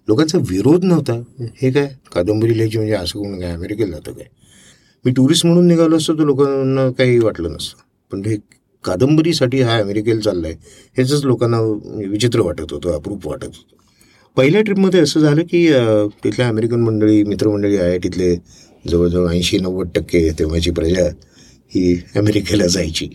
[0.07, 1.13] लोकांचा विरोध नव्हता.
[1.61, 1.87] हे काय?
[2.13, 3.51] कादंबरी लिहायची म्हणजे असं कोण काय?
[3.51, 4.27] अमेरिकेला जातं काय?
[5.05, 7.81] मी टुरिस्ट म्हणून निघालो असतो तर लोकांना काही वाटलं नसतं.
[8.11, 8.37] पण हे
[8.83, 10.55] कादंबरीसाठी हा अमेरिकेला चालला आहे
[10.95, 11.59] ह्याचंच लोकांना
[12.09, 13.75] विचित्र वाटत होतं अप्रूप वाटत होतं.
[14.37, 15.67] पहिल्या ट्रिपमध्ये असं झालं की
[16.23, 18.35] तिथल्या अमेरिकन मंडळी मित्रमंडळी आय आय टीतले
[18.85, 21.07] जवळजवळ ऐंशी नव्वद टक्के तेव्हाची प्रजा
[21.75, 23.07] ही अमेरिकेला जायची.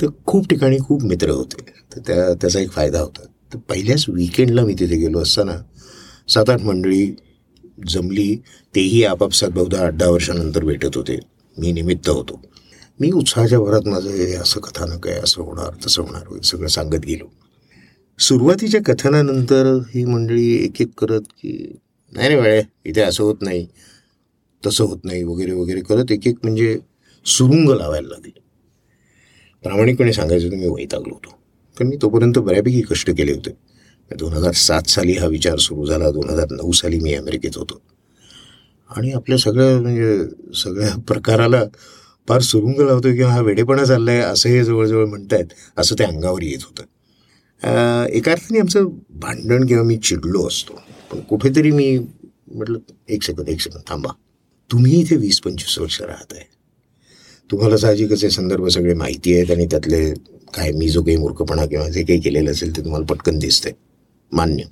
[0.00, 1.62] तर खूप ठिकाणी खूप मित्र होते.
[1.94, 3.24] तर त्या त्याचा एक फायदा होता.
[3.52, 5.56] तर पहिल्याच विकेंडला मी तिथे गेलो असताना
[6.28, 7.16] सात आठ मंडळी
[7.88, 8.36] जमली
[8.74, 11.18] तेही आपापसात बहुधा आठ दहा वर्षानंतर भेटत होते.
[11.58, 12.42] मी निमित्त होतो.
[13.00, 17.06] मी उत्साहाच्या भरात माझं हे असं कथानक आहे असं होणार तसं होणार हे सगळं सांगत
[17.06, 17.32] गेलो.
[18.18, 21.76] सुरुवातीच्या कथनानंतर ही मंडळी एक एक करत की
[22.12, 23.66] नाही रे वेळे इथे असं होत नाही
[24.66, 26.78] तसं होत नाही वगैरे वगैरे करत एक एक म्हणजे
[27.26, 28.34] सुरुंग लावायला लागले.
[29.62, 31.38] प्रामाणिकपणे सांगायचं तर मी वैतागलो होतो.
[31.78, 33.75] पण मी तोपर्यंत बऱ्यापैकी कष्ट केले होते.
[34.10, 36.10] दोन हजार सात साली हा विचार सुरू झाला.
[36.10, 37.80] दोन हजार नऊ साली मी अमेरिकेत होतो.
[38.90, 40.18] आणि आपल्या सगळ्या म्हणजे
[40.56, 41.62] सगळ्या प्रकाराला
[42.28, 46.42] फार सुरुंग लावतो किंवा हा वेडेपणा चालला आहे असं हे जवळजवळ म्हणतायत असं ते अंगावर
[46.42, 46.82] येत होतं.
[48.12, 48.88] एका अर्थाने आमचं
[49.20, 50.80] भांडण किंवा मी चिडलो असतो.
[51.12, 52.78] पण कुठेतरी मी म्हटलं
[53.08, 54.12] एक सेकंद एक सेकंद थांबा.
[54.70, 56.44] तुम्ही इथे वीस पंचवीस वर्ष राहत आहे
[57.50, 60.02] तुम्हाला साहजिकच हे संदर्भ सगळे माहिती आहेत आणि त्यातले
[60.54, 63.72] काय मी जो काही मूर्खपणा किंवा जे काही केलेलं असेल ते तुम्हाला पटकन दिसतंय.
[64.32, 64.62] मान्य.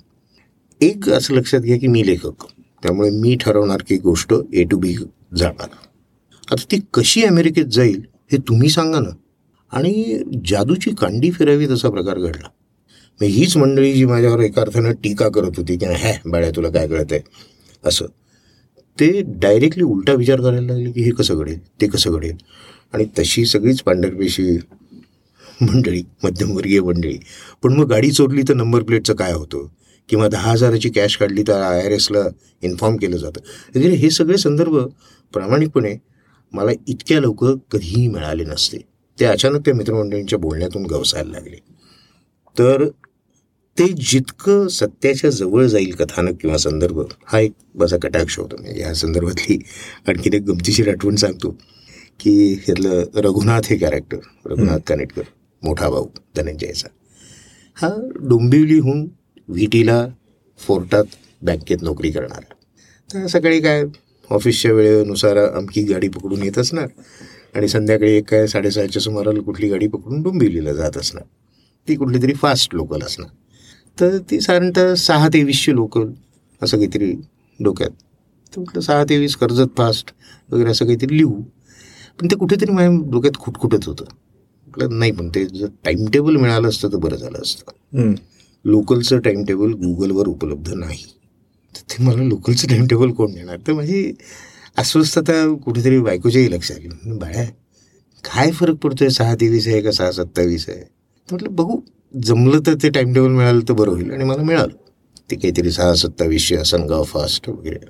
[0.81, 2.45] एक असं लक्षात घ्या की मी लेखक.
[2.83, 4.95] त्यामुळे मी ठरवणार की गोष्ट ए टू बी
[5.37, 5.67] जाणार.
[6.51, 8.01] आता ती कशी अमेरिकेत जाईल
[8.31, 9.09] हे तुम्ही सांगा ना.
[9.71, 12.47] आणि जादूची कांडी फिरावी तसा प्रकार घडला.
[13.21, 16.87] मग हीच मंडळी जी माझ्यावर एका अर्थानं टीका करत होती की हॅ बाळ्या तुला काय
[16.87, 17.21] कळत आहे
[17.85, 18.05] असं.
[18.99, 21.59] ते डायरेक्टली उलटा विचार करायला लागले की हे कसं घडेल?
[21.81, 22.35] ते कसं घडेल?
[22.93, 24.57] आणि तशी सगळीच पांढरपेशी
[25.61, 27.17] मंडळी मध्यमवर्गीय मंडळी.
[27.63, 29.67] पण मग गाडी चोरली तर नंबर प्लेटचं काय होतं?
[30.09, 32.19] किंवा दहा हजाराची कॅश काढली तर आय आर एसला
[32.61, 33.41] इन्फॉर्म केलं जातं.
[33.75, 34.77] वगैरे हे सगळे संदर्भ
[35.33, 35.95] प्रामाणिकपणे
[36.53, 38.77] मला इतक्या लवकर कधीही मिळाले नसते.
[39.19, 41.55] ते अचानक त्या मित्रमंडळींच्या बोलण्यातून गवसायला लागले.
[42.59, 42.87] तर
[43.79, 48.55] ते जितकं सत्याच्या जवळ जाईल कथानक किंवा संदर्भ हा एक माझा कटाक्ष होता.
[48.61, 49.57] म्हणजे या संदर्भातली
[50.07, 51.57] आणखीन एक गमतीशीर आठवण सांगतो
[52.19, 55.21] की ह्यातलं रघुनाथ हे कॅरेक्टर रघुनाथ कानेटकर
[55.65, 56.87] मोठा भाऊ धनंजयचा.
[57.75, 57.89] हा
[58.29, 59.07] डोंबिवलीहून
[59.47, 60.07] व्ही टीला
[60.57, 61.03] फोर्टात
[61.41, 62.43] बँकेत नोकरी करणार.
[63.13, 63.83] तर सकाळी काय
[64.29, 66.87] ऑफिसच्या वेळेनुसार अमकी गाडी पकडून येत असणार
[67.55, 71.23] आणि संध्याकाळी एक काय साडेसहाच्या सुमाराला कुठली गाडी पकडून डोंबिवलीला जात असणार.
[71.87, 73.29] ती कुठली तरी फास्ट लोकल असणार.
[73.99, 76.11] तर ती साधारणतः सहा ते वीसशे लोकल
[76.61, 77.13] असं काहीतरी
[77.59, 77.89] डोक्यात.
[78.55, 80.11] तर म्हटलं सहा ते वीस कर्जत फास्ट
[80.51, 81.41] वगैरे असं काहीतरी लिहू.
[82.19, 84.05] पण ते कुठेतरी माझ्या डोक्यात खुटखुटत होतं.
[84.77, 88.13] म्हटलं नाही पण ते जर टाईम टेबल मिळालं असतं तर बरं झालं असतं.
[88.65, 91.03] लोकलचं टाईम टेबल गुगलवर उपलब्ध नाही.
[91.75, 93.57] तर ते मला लोकलचं टाईम टेबल कोण देणार?
[93.67, 94.13] तर माझी
[94.77, 97.43] अस्वस्थता कुठेतरी बायकोच्याही लक्षात आली बाळ्या
[98.23, 99.09] काय फरक पडतोय?
[99.09, 99.91] सहा तेवीस आहे का?
[99.91, 100.79] सहा सत्तावीस आहे?
[100.79, 101.79] तर म्हटलं बघू
[102.13, 104.11] जमलं तर ते टाईम टेबल मिळालं तर बरं होईल.
[104.11, 104.73] आणि मला मिळालं.
[105.31, 107.85] ते काहीतरी सहा सत्तावीसशे असनगाव फास्ट वगैरे.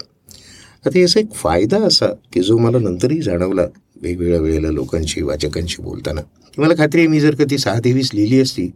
[0.86, 3.65] आता याचा एक फायदा असा की जो मला नंतरही जाणवला
[4.01, 6.21] वेगवेगळ्या वेळेला लोकांशी वाचकांशी बोलताना.
[6.57, 8.67] मला खात्री आहे मी जर का ती सहा तेवीस लिहिली असती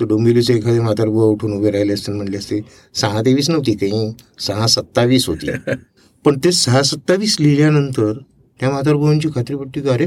[0.00, 2.60] तर डोंबिवलीचे एखादे म्हातारबुवा उठून उभे राहिले असते म्हणले असते
[2.94, 5.46] सहा तेवीस नव्हती काही सहा सत्तावीस होती.
[6.24, 8.12] पण ते सहा सत्तावीस लिहिल्यानंतर
[8.60, 10.04] त्या म्हातारबुवांची खात्री पडली का अरे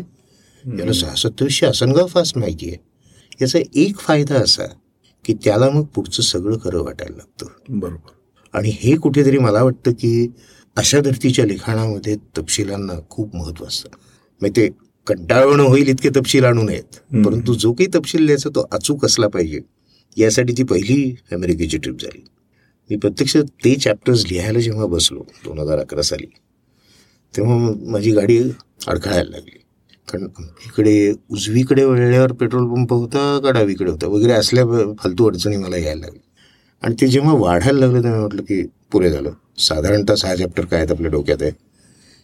[0.80, 2.78] याला सहा सत्तावीसशे आसनगाव फास्ट माहिती आहे.
[3.42, 4.66] याचा एक फायदा असा
[5.26, 7.80] की त्याला मग पुढचं सगळं खरं वाटायला लागतं.
[7.80, 8.12] बरोबर.
[8.54, 10.28] आणि हे कुठेतरी मला वाटतं की
[10.76, 13.90] अशा धर्तीच्या लिखाणामध्ये तपशिलांना खूप महत्त्व असतं.
[14.42, 14.70] मग ते
[15.08, 16.96] कंटाळवणं होईल इतके तपशील आणू नयेत.
[17.26, 19.60] परंतु जो काही तपशील द्यायचा तो अचूक असला पाहिजे.
[20.18, 22.24] यासाठी ती पहिली अमेरिकेची ट्रिप झाली.
[22.90, 26.26] मी प्रत्यक्ष ते चॅप्टर्स लिहायला जेव्हा बसलो दोन हजार अकरा साली
[27.38, 28.38] तेव्हा माझी गाडी
[28.88, 29.60] अडखळायला लागली.
[30.08, 30.28] कारण
[30.66, 36.00] इकडे उजवीकडे वळल्यावर पेट्रोल पंप होता का डावीकडे होता वगैरे असल्या फालतू अडचणी मला यायला
[36.00, 36.22] लागल्या.
[36.82, 39.32] आणि ते जेव्हा वाढायला लागलं तेव्हा म्हटलं की पुरे झालं.
[39.58, 41.52] साधारणतः सहा चॅप्टर काय आहेत आपल्या डोक्यात आहे?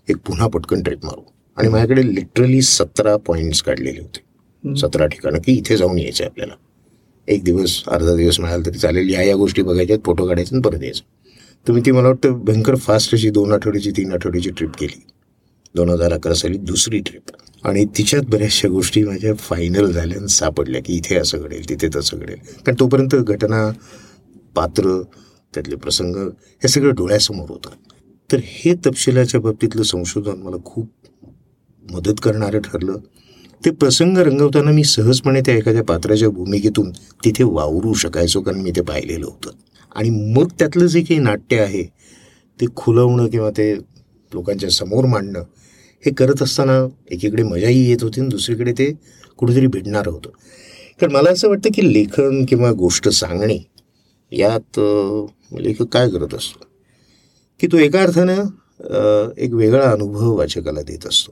[0.10, 1.22] एक पुन्हा पटकन ट्रिप मारू.
[1.58, 4.76] आणि माझ्याकडे लिटरली सतरा पॉईंट्स काढलेले होते.
[4.76, 6.54] सतरा ठिकाणं की इथे जाऊन यायचं आपल्याला.
[7.28, 10.84] एक दिवस अर्धा दिवस मिळाला तरी चालेल या या गोष्टी बघायच्यात फोटो काढायचे आणि परत
[10.84, 11.02] यायचं.
[11.68, 15.02] तर मी ती मला वाटतं भयंकर फास्ट अशी दोन आठवड्याची तीन आठवड्याची ट्रिप केली.
[15.76, 17.32] दोन हजार अकरा साली दुसरी ट्रिप
[17.64, 22.18] आणि तिच्यात बऱ्याचशा गोष्टी माझ्या फायनल झाल्या आणि सापडल्या की इथे असं घडेल तिथे तसं
[22.18, 22.36] घडेल.
[22.36, 23.72] कारण तोपर्यंत घटना
[24.56, 25.02] पात्र
[25.54, 27.70] त्यातले प्रसंग हे सगळं डोळ्यासमोर होतं.
[28.32, 30.90] तर हे तपशिलाच्या बाबतीतलं संशोधन मला खूप
[31.92, 32.98] मदत करणारं ठरलं.
[33.62, 36.92] ते प्रसंग रंगवताना मी सहजपणे त्या एखाद्या पात्राच्या भूमिकेतून
[37.26, 39.52] तिथे वावरू शकायचो कारण मी ते पाहिलेलं होतं.
[39.96, 41.84] आणि मग त्यातलं जे काही नाट्य आहे
[42.60, 43.74] ते खुलवणं किंवा ते
[44.32, 45.44] लोकांच्या समोर मांडणं
[46.04, 46.80] हे करत असताना
[47.12, 48.92] एकीकडे मजाही येत होती आणि दुसरीकडे ते
[49.38, 50.30] कुठेतरी भिडणारं होतं.
[51.00, 53.58] कारण मला असं वाटतं की लेखन किंवा गोष्ट सांगणे
[54.32, 54.80] यात
[55.60, 56.66] लेखक काय करत असतो?
[57.60, 61.32] की तो एका अर्थानं एक वेगळा अनुभव वाचकाला देत असतो.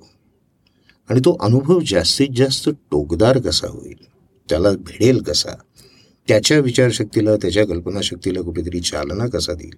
[1.11, 4.05] आणि तो अनुभव जास्तीत जास्त टोकदार कसा होईल?
[4.49, 5.51] त्याला भिडेल कसा?
[6.27, 9.75] त्याच्या विचारशक्तीला त्याच्या कल्पनाशक्तीला कुठेतरी चालना कसा देईल?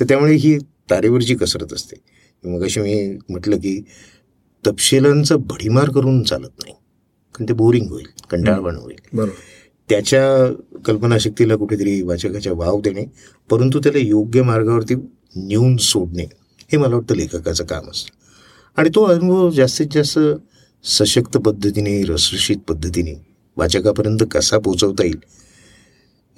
[0.00, 1.96] तर त्यामुळे ही तारेवरची कसरत असते.
[2.50, 3.84] मग अशी मी म्हटलं की
[4.66, 6.72] तपशिलांचा भडीमार करून चालत नाही.
[7.34, 9.00] कारण ते बोरिंग होईल कंटाळवाण होईल.
[9.12, 9.32] बरोबर.
[9.88, 10.54] त्याच्या
[10.84, 13.04] कल्पनाशक्तीला कुठेतरी वाचकाच्या वाव देणे
[13.50, 14.94] परंतु त्याला योग्य मार्गावरती
[15.36, 16.24] नेऊन सोडणे
[16.58, 18.18] हे मला वाटतं लेखकाचं काम असतं.
[18.76, 20.18] आणि तो अनुभव जास्तीत जास्त
[20.84, 23.14] सशक्त पद्धतीने रसरशीत पद्धतीने
[23.56, 25.18] वाचकापर्यंत कसा पोचवता येईल?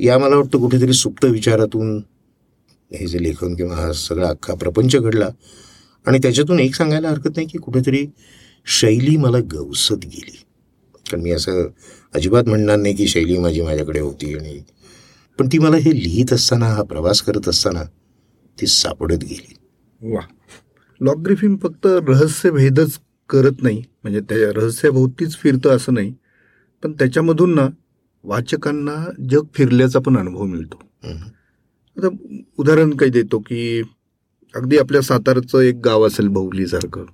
[0.00, 1.96] या मला वाटतं कुठेतरी सुप्त विचारातून
[2.92, 5.28] हे जे लेखन किंवा हा सगळा अख्खा प्रपंच घडला.
[6.06, 8.06] आणि त्याच्यातून एक सांगायला हरकत नाही की कुठेतरी
[8.66, 10.36] शैली मला गवसत गेली.
[11.10, 11.68] कारण मी असं
[12.14, 14.60] अजिबात म्हणणार नाही की शैली माझी माझ्याकडे होती आणि
[15.38, 17.82] पण ती मला हे लिहित असताना हा प्रवास करत असताना
[18.60, 19.54] ती सापडत गेली.
[20.02, 20.20] वा
[21.00, 23.82] लॉकग्रिफिम फक्त रहस्य भेदच करत नाही.
[24.04, 26.12] म्हणजे त्या रहस्याभोवतीच फिरतं असं नाही.
[26.82, 27.68] पण त्याच्यामधून ना
[28.24, 28.94] वाचकांना
[29.30, 30.82] जग फिरल्याचा पण अनुभव मिळतो.
[31.96, 32.08] आता
[32.58, 33.80] उदाहरण काही देतो की
[34.54, 37.04] अगदी आपल्या सातारचं एक गाव असेल बहुलीसारखं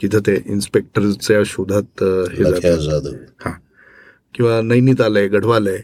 [0.00, 3.48] जिथं ते इन्स्पेक्टरच्या शोधात हे जाधव.
[4.34, 5.82] किंवा नैनिताल आहे गढवाल आहे.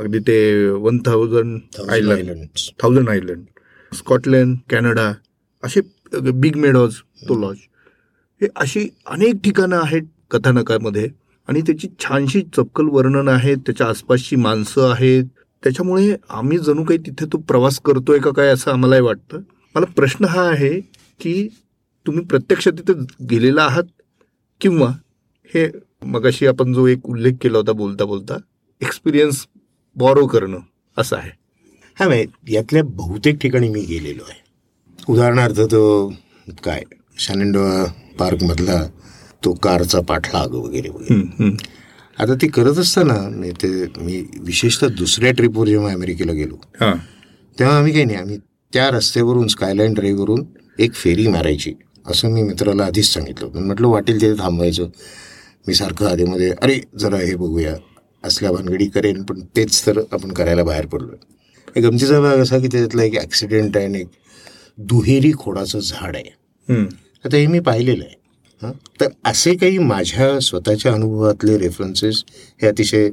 [0.00, 2.44] अगदी ते one thousand island.
[2.82, 3.44] Thousand island.
[3.92, 5.12] Scotland Canada
[5.62, 5.80] असे
[6.32, 6.94] बिग मेडॉज
[7.28, 7.56] तो लॉज
[8.40, 11.08] हे अशी अनेक ठिकाणं आहेत कथानकामध्ये
[11.48, 15.24] आणि त्याची छानशी चपकल वर्णन आहेत त्याच्या आसपासची माणसं आहेत.
[15.62, 19.40] त्याच्यामुळे आम्ही जणू काही तिथे तो प्रवास करतोय का काय असं आम्हालाही वाटतं.
[19.74, 20.80] मला प्रश्न हा आहे
[21.20, 21.48] की
[22.06, 22.92] तुम्ही प्रत्यक्ष तिथे
[23.30, 23.84] गेलेला आहात
[24.60, 24.88] किंवा
[25.54, 25.68] हे
[26.06, 28.36] मगाशी आपण जो एक उल्लेख केला होता बोलता बोलता
[28.80, 29.46] एक्सपिरियन्स
[29.96, 30.58] बॉरो करणं
[30.96, 31.30] असं आहे.
[31.98, 34.40] हा माहीत यातल्या बहुतेक ठिकाणी मी गेलेलो आहे.
[35.08, 36.12] उदाहरणार्थ तो
[36.64, 36.82] काय?
[37.20, 37.84] शानेंडोआ
[38.18, 38.82] पार्कमधला
[39.44, 41.50] तो कारचा पाठलाग वगैरे वगैरे.
[42.18, 43.68] आता ते करत असताना नाही ते
[43.98, 46.56] मी विशेषतः दुसऱ्या ट्रिपवर जेव्हा अमेरिकेला गेलो
[47.58, 48.38] तेव्हा आम्ही काही नाही आम्ही
[48.72, 50.44] त्या रस्त्यावरून स्कायलाईन ड्राईव्हवरून
[50.78, 51.72] एक फेरी मारायची.
[52.06, 53.66] असं मी मित्राला आधीच सांगितलं होतं.
[53.66, 54.88] म्हटलं वाटेल तिथे थांबवायचं
[55.66, 57.74] मी सारखं आधीमध्ये अरे जरा हे बघूया.
[58.24, 61.14] असल्या भानगडी करेन पण तेच तर आपण करायला बाहेर पडलो
[61.76, 64.08] एक गमतीचा भाग असा की त्याच्यातला एक ॲक्सिडेंट आहे आणि एक
[64.78, 66.30] दुहेरी खोडाचं झाड आहे.
[67.24, 68.14] आता हे मी पाहिलेलं आहे.
[68.62, 68.72] हां?
[69.00, 72.22] तर असे काही माझ्या स्वतःच्या अनुभवातले रेफरन्सेस
[72.62, 73.08] हे अतिशय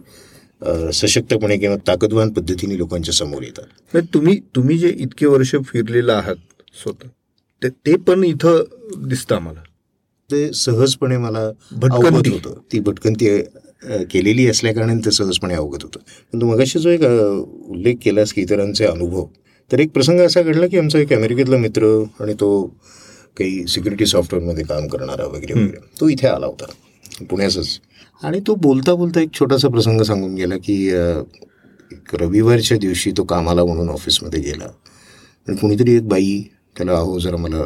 [0.93, 3.97] सशक्तपणे किंवा ताकदवान पद्धतीने लोकांच्या समोर येतात.
[4.13, 6.35] तुम्ही तुम्ही जे इतके वर्ष फिरलेला आहात
[6.83, 7.07] स्वतः
[7.61, 8.63] ते ते पण इथं
[9.07, 9.61] दिसतं आम्हाला.
[10.29, 12.29] ते सहजपणे मला भटकंती.
[12.29, 12.53] होतं.
[12.71, 13.37] ती भटकंती
[14.11, 15.99] केलेली असल्याकारणाने ते सहजपणे अवगत होतं.
[16.33, 19.25] पण तू मगाशी जो एक उल्लेख केलास की इतरांचे अनुभव
[19.71, 21.85] तर एक प्रसंग असा घडला की आमचा एक अमेरिकेतला मित्र
[22.19, 22.49] आणि तो
[23.37, 25.77] काही सिक्युरिटी सॉफ्टवेअरमध्ये काम करणारा वगैरे वगैरे.
[25.99, 26.65] तो इथे आला होता.
[27.29, 27.79] पुण्याचाच
[28.23, 30.91] आणि तो बोलता बोलता एक छोटासा प्रसंग सांगून गेला की
[32.13, 34.65] रविवारच्या दिवशी तो कामाला म्हणून ऑफिसमध्ये गेला.
[35.47, 36.41] आणि कुणीतरी एक बाई
[36.77, 37.63] त्याला अहो जरा मला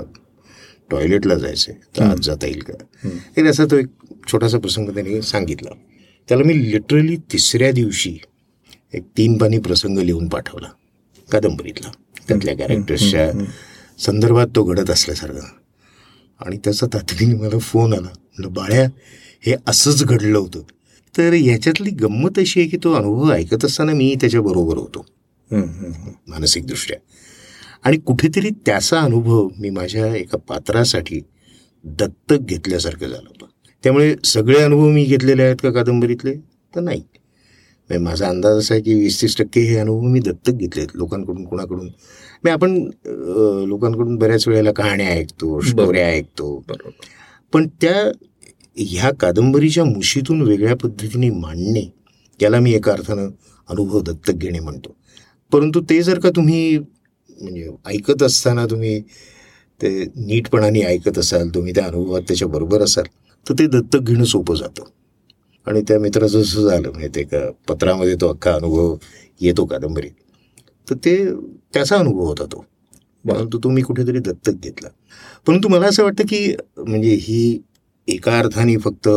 [0.91, 3.09] टॉयलेटला जायचं तर आज जाता येईल का?
[3.37, 3.87] एक असा तो एक
[4.27, 5.69] छोटासा प्रसंग त्याने सांगितला.
[6.29, 8.17] त्याला मी लिटरली तिसऱ्या दिवशी
[8.93, 10.67] एक तीन पानी प्रसंग लिहून पाठवला.
[11.31, 11.91] कादंबरीतला.
[12.27, 13.31] त्यातल्या कॅरेक्टर्सच्या
[13.99, 15.47] संदर्भात तो घडत असल्यासारखा.
[16.45, 18.01] आणि त्याचा तातडीने मला फोन आला.
[18.01, 18.89] म्हणलं बाळ्या
[19.41, 20.61] हे असंच घडलं होतं.
[21.17, 25.05] तर याच्यातली गंमत अशी आहे की तो अनुभव ऐकत असताना मी त्याच्याबरोबर होतो.
[26.27, 26.97] मानसिकदृष्ट्या.
[27.83, 31.21] आणि कुठेतरी त्याचा अनुभव मी माझ्या एका पात्रासाठी
[31.83, 33.45] दत्तक घेतल्यासारखं झालं होतं.
[33.83, 36.35] त्यामुळे सगळे अनुभव मी घेतलेले आहेत का कादंबरीतले?
[36.75, 37.03] तर नाही.
[37.99, 41.43] माझा अंदाज असा आहे की वीस तीस टक्के हे अनुभव मी दत्तक घेतले आहेत लोकांकडून
[41.45, 41.89] कुणाकडून.
[42.43, 42.75] मी आपण
[43.67, 46.55] लोकांकडून बऱ्याच वेळेला कहाण्या ऐकतो स्टोऱ्या ऐकतो.
[46.69, 46.91] बरोबर.
[47.53, 48.11] पण त्या
[48.77, 51.83] ह्या कादंबरीच्या मुशीतून वेगळ्या पद्धतीने मांडणे
[52.39, 53.29] याला मी एका अर्थानं
[53.69, 54.95] अनुभव दत्तक घेणे म्हणतो.
[55.51, 58.99] परंतु ते जर का तुम्ही म्हणजे ऐकत असताना तुम्ही
[59.81, 63.05] ते नीटपणाने ऐकत असाल तुम्ही त्या अनुभवात त्याच्याबरोबर असाल
[63.45, 64.83] तर ते दत्तक घेणं सोपं जातं.
[65.67, 68.95] आणि त्या मित्राचं असं झालं म्हणजे ते का पत्रामध्ये तो अख्खा अनुभव
[69.41, 70.11] येतो कादंबरीत.
[70.89, 71.33] तर ते
[71.73, 72.65] त्याचा अनुभव होता तो.
[73.27, 74.89] परंतु तो मी कुठेतरी दत्तक घेतला.
[75.47, 77.61] परंतु मला असं वाटतं की म्हणजे ही
[78.07, 79.09] एका अर्थाने फक्त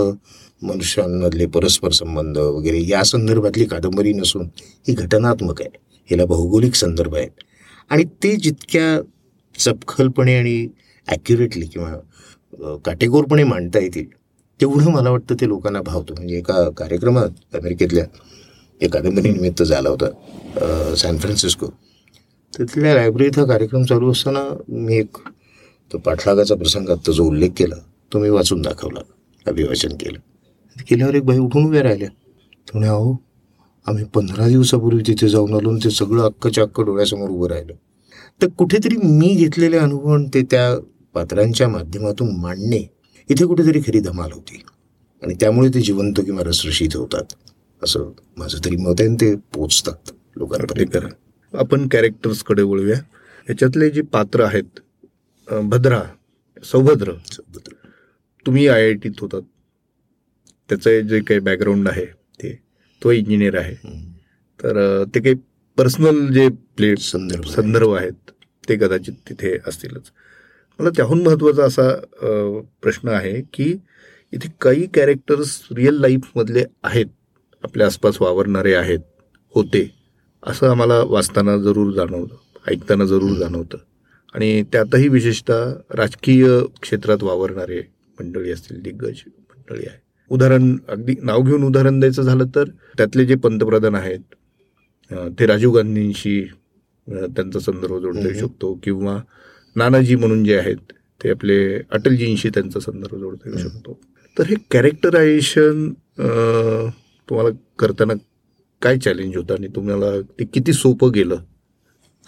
[0.62, 4.46] मनुष्यांमधले परस्पर संबंध वगैरे या संदर्भातली कादंबरी नसून
[4.88, 5.70] ही घटनात्मक आहे.
[6.10, 7.30] हिला भौगोलिक संदर्भ आहेत.
[7.90, 9.00] आणि ते जितक्या
[9.58, 10.68] चपखलपणे आणि
[11.08, 14.04] ॲक्युरेटली किंवा काटेकोरपणे मांडता येतील
[14.60, 16.14] तेवढं मला वाटतं ते लोकांना भावतं.
[16.14, 18.04] म्हणजे एका कार्यक्रमात अमेरिकेतल्या
[18.80, 21.66] एका कादंबरीनिमित्त झाला होता सॅन फ्रान्सिस्को.
[22.52, 25.16] तिथल्या लायब्ररीत हा कार्यक्रम चालू असताना मी एक
[25.90, 27.76] तो पाठलागाचा प्रसंग आत्ता जो उल्लेख केला
[28.12, 29.00] तो मी वाचून दाखवला
[29.46, 30.18] अभिवाचन केलं.
[30.88, 32.08] केल्यावर एक बाई उठून उभ्या राहिल्या.
[32.74, 33.16] म्हणे अहो
[33.86, 37.72] आम्ही पंधरा दिवसापूर्वी तिथे जाऊन आलो ते सगळं अक्कच्या अक्क डोळ्यासमोर उभं राहिलं.
[38.42, 40.74] तर कुठेतरी मी घेतलेले अनुभव ते त्या
[41.14, 42.82] पात्रांच्या माध्यमातून मांडणे
[43.28, 44.62] इथे कुठेतरी खरी धमाल होती.
[45.22, 47.34] आणि त्यामुळे ते जिवंत किंवा रसरशीत होतात.
[47.82, 50.96] असं माझं तरी मत आहे ते पोचतात लोकांपर्यंत.
[51.52, 52.96] आपण कॅरेक्टर्सकडे वळूया.
[53.48, 54.80] याच्यातले जे पात्र आहेत
[55.48, 56.02] भद्रा
[56.62, 57.12] सौभद्र.
[58.46, 59.42] तुम्ही आय आय टीत होतात.
[60.68, 62.04] त्याचं जे काही बॅकग्राऊंड आहे
[62.40, 62.52] ते
[63.02, 63.74] तो इंजिनियर आहे.
[64.60, 65.34] तर ते काही
[65.78, 67.44] पर्सनल जे प्ले संदर्भ.
[67.54, 68.30] संदर्भ आहेत
[68.68, 70.10] ते कदाचित तिथे असतीलच.
[70.78, 71.88] मला त्याहून महत्त्वाचा असा
[72.82, 73.74] प्रश्न आहे की
[74.32, 77.06] इथे काही कॅरेक्टर्स रिअल लाईफमधले आहेत
[77.64, 79.00] आपल्या आसपास वावरणारे आहेत
[79.54, 79.88] होते
[80.42, 83.78] असं आम्हाला वाचताना जरूर जाणवतं ऐकताना जरूर जाणवतं.
[84.34, 86.46] आणि त्यातही विशेषतः राजकीय
[86.82, 87.80] क्षेत्रात वावरणारे
[88.18, 89.98] मंडळी असतील दिग्गज मंडळी आहे
[90.30, 92.68] उदाहरण अगदी नाव घेऊन उदाहरण द्यायचं झालं तर
[92.98, 94.20] त्यातले जे पंतप्रधान आहेत
[95.38, 96.40] ते राजीव गांधींशी
[97.06, 98.46] त्यांचा संदर्भ जोडता येऊ हम्म.
[98.46, 99.18] शकतो किंवा
[99.76, 101.56] नानाजी म्हणून जे आहेत ते आपले
[101.90, 103.98] अटलजींशी त्यांचा संदर्भ जोडता येऊ शकतो.
[104.36, 105.92] तर हे कॅरेक्टरायझेशन
[107.28, 107.48] तुम्हाला
[107.78, 108.14] करताना
[108.82, 111.36] काय चॅलेंज होतं आणि तुम्हाला ते किती सोपं गेलं?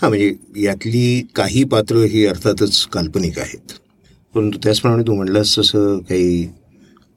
[0.03, 3.73] हा म्हणजे यातली काही पात्र ही अर्थातच काल्पनिक आहेत.
[4.35, 6.49] परंतु त्याचप्रमाणे तू म्हणलास तसं काही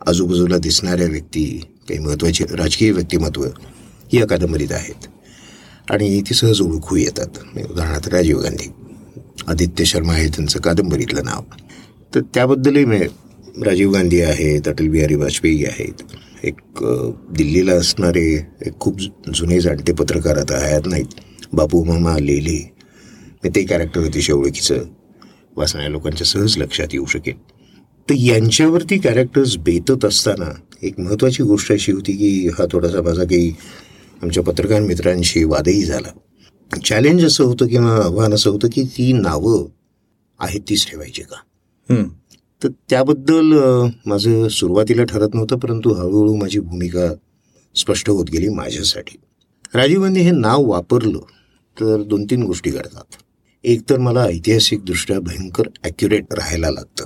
[0.08, 1.46] आजूबाजूला दिसणाऱ्या व्यक्ती
[1.90, 3.46] काही महत्त्वाचे राजकीय व्यक्तिमत्व
[4.14, 5.08] या कादंबरीत आहेत.
[5.92, 7.40] आणि ती सहज ओळखू येतात.
[7.44, 8.70] म्हणजे उदाहरणार्थ राजीव गांधी.
[9.48, 11.44] आदित्य शर्मा हे त्यांचं कादंबरीतलं नाव.
[12.16, 13.00] तर त्याबद्दलही मी
[13.66, 15.94] राजीव गांधी आहेत अटल बिहारी वाजपेयी आहेत.
[16.44, 16.56] एक
[17.38, 18.36] दिल्लीला असणारे
[18.66, 19.00] एक खूप
[19.36, 21.06] जुने जाणते पत्रकार आता हयात नाहीत.
[21.54, 22.74] बापू मामा लेले.
[23.44, 24.76] मी ते कॅरेक्टर अतिशय ओळखीचं
[25.56, 27.36] वाचणाऱ्या लोकांच्या सहज लक्षात येऊ शकेल.
[28.10, 33.56] तर यांच्यावरती कॅरेक्टर्स बेतत असताना एक महत्त्वाची गोष्ट अशी होती की हा थोडासा माझा काही
[34.24, 36.08] आमच्या पत्रकार मित्रांशी वादही झाला.
[36.72, 39.66] चॅलेंज असं होतं किंवा आव्हान असं होतं की ती नावं
[40.40, 41.42] आहेत तीच ठेवायची का?
[42.62, 43.54] तर त्याबद्दल
[44.06, 47.08] माझं सुरुवातीला ठरत नव्हतं परंतु हळूहळू माझी भूमिका
[47.76, 49.18] स्पष्ट होत गेली माझ्यासाठी.
[49.74, 51.20] राजीव गांधी हे नाव वापरलं
[51.78, 53.16] तर दोन तीन गोष्टी घडतात.
[53.64, 57.06] एक तर मला ऐतिहासिकदृष्ट्या भयंकर ॲक्युरेट राहायला लागतं.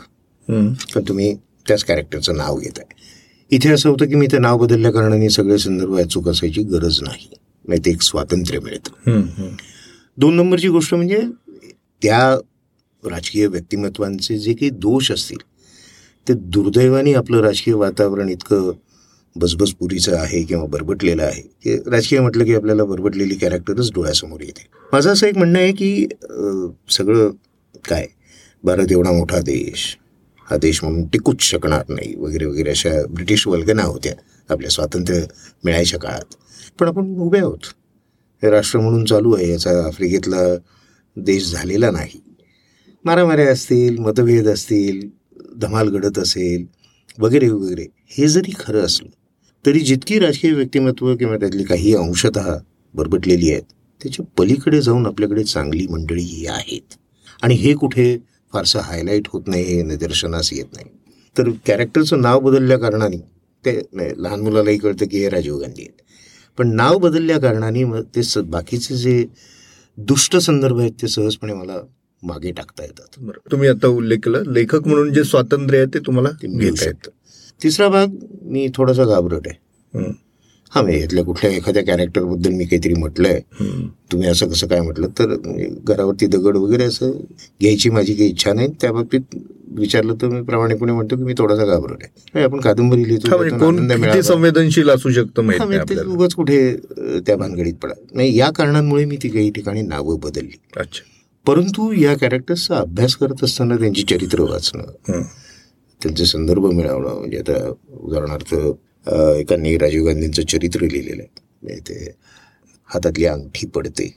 [0.94, 1.34] कारण तुम्ही
[1.68, 3.02] त्याच कॅरेक्टरचं नाव घेत आहे
[3.52, 7.28] इथे असं होतं की मी ते नाव बदलल्या कारणाने सगळे संदर्भ अचूक असायची गरज नाही.
[7.66, 9.56] नाही ते एक स्वातंत्र्य मिळतं.
[10.18, 11.22] दोन नंबरची गोष्ट म्हणजे
[12.02, 12.36] त्या
[13.04, 15.38] राजकीय व्यक्तिमत्वांचे जे काही दोष असतील
[16.28, 18.72] ते दुर्दैवाने आपलं राजकीय वातावरण इतकं
[19.36, 24.68] बसबसपुरीचं आहे किंवा बरबटलेलं आहे की राजकीय म्हटलं की आपल्याला बरबटलेली कॅरेक्टरच डोळ्यासमोर येते.
[24.94, 26.08] माझं असं एक म्हणणं आहे की
[26.90, 27.30] सगळं
[27.86, 28.08] काय?
[28.64, 29.86] भारत एवढा मोठा देश
[30.48, 34.14] हा देश म्हणून टिकूच शकणार नाही वगैरे वगैरे अशा ब्रिटिश वल्गना होत्या
[34.50, 35.26] आपल्या स्वातंत्र्य
[35.66, 36.36] मिळायच्या काळात.
[36.80, 37.66] पण आपण उभे आहोत.
[38.44, 40.42] हे राष्ट्र म्हणून चालू आहे याचा आफ्रिकेतला
[41.18, 42.22] देश झालेला नाही.
[43.06, 45.08] मारामाऱ्या असतील मतभेद असतील
[45.58, 46.66] धमाल घडत असेल
[47.20, 47.86] वगैरे वगैरे.
[48.08, 49.10] हे जरी खरं असलं
[49.66, 52.58] तरी जितकी राजकीय व्यक्तिमत्व किंवा त्यातली काही अंशतः
[52.94, 53.64] बरबटलेली आहेत
[54.02, 56.94] त्याच्या पलीकडे जाऊन आपल्याकडे चांगली मंडळी ही आहेत.
[57.42, 58.18] आणि हे कुठे
[58.54, 60.86] फारसं हायलाईट होत नाही हे निदर्शनास येत नाही.
[61.38, 63.18] तर कॅरेक्टरचं नाव बदलल्या कारणाने
[63.66, 66.02] ते लहान मुलालाही कळतं की हे राजीव गांधी आहेत.
[66.58, 69.26] पण नाव बदलल्या कारणाने मग ते स बाकीचे जे
[69.98, 71.78] दुष्ट संदर्भ आहेत ते सहजपणे मला
[72.24, 73.06] मागे टाकता येतात.
[73.18, 73.52] बरं.
[73.52, 77.10] तुम्ही आता उल्लेख केला लेखक म्हणून जे स्वातंत्र्य आहे ते तुम्हाला घेता येतं.
[77.64, 78.08] तिसरा भाग
[78.42, 79.60] मी थोडासा घाबरट आहे.
[80.74, 83.40] हा मी यातल्या कुठल्या एखाद्या कॅरेक्टरबद्दल मी काहीतरी म्हटलंय.
[84.12, 85.08] तुम्ही असं कसं काय म्हटलं?
[85.20, 85.36] तर
[85.84, 87.12] घरावरती दगड वगैरे असं
[87.62, 88.68] घ्यायची माझी काही इच्छा नाही.
[88.82, 89.36] त्या बाबतीत
[89.78, 92.44] विचारलं तर मी प्रामाणिकपणे म्हणतो की मी थोडासा घाबरट आहे.
[92.44, 96.60] आपण कादंबरी लिहितो संवेदनशील असू शकतं उगाच कुठे
[97.28, 97.94] त्या भानगडीत पडा.
[98.12, 100.58] नाही या कारणांमुळे मी ती काही ठिकाणी नावं बदलली.
[100.78, 101.04] अच्छा.
[101.46, 105.22] परंतु या कॅरेक्टर्सचा अभ्यास करत असताना त्यांची चरित्र वाचणं
[106.02, 108.56] त्यांचे संदर्भ मिळवणं म्हणजे आता उदाहरणार्थ
[109.08, 111.42] एकांनी राजीव गांधींचं चरित्र लिहिलेलं आहे.
[111.64, 112.16] म्हणजे ते
[112.90, 114.14] हातातली अंगठी पडते.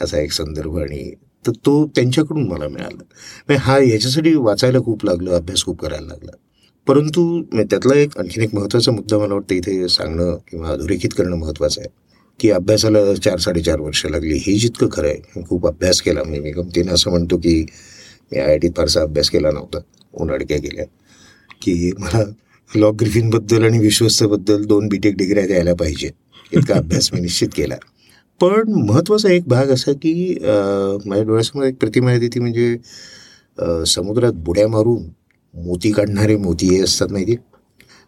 [0.00, 1.10] असा एक संदर्भ आणि
[1.44, 3.54] तर तो त्यांच्याकडून मला मिळाला.
[3.54, 6.36] हा याच्यासाठी वाचायला खूप लागलं अभ्यास खूप करायला लागला.
[6.86, 11.80] परंतु त्यातला एक आणखीन एक महत्त्वाचा मुद्दा मला वाटतं इथे सांगणं किंवा अधोरेखित करणं महत्त्वाचं
[11.80, 11.88] आहे.
[12.40, 16.22] की अभ्यासाला चार साडेचार वर्ष लागली हे जितकं खरं आहे खूप अभ्यास केला.
[16.22, 17.60] म्हणजे मी गमतीनं असं म्हणतो की
[18.32, 19.78] मी आय आय टीत फारसा अभ्यास केला नव्हता
[20.14, 20.84] उन्हाळक्या गेल्या
[21.62, 22.22] की मला
[22.70, 26.10] लॉ ग्रिफिनबद्दल आणि विश्वस्तबद्दल दोन बीटेक डिग्र्या द्यायला पाहिजे.
[26.52, 27.74] इतका अभ्यास मी निश्चित केला.
[28.40, 30.12] पण महत्त्वाचा एक भाग असा की
[31.06, 32.76] माझ्या डोळ्यासमोर एक प्रतिमा येते ती म्हणजे
[33.86, 35.02] समुद्रात बुड्या मारून
[35.54, 37.36] मोती काढणारे मोती हे असतात माहिती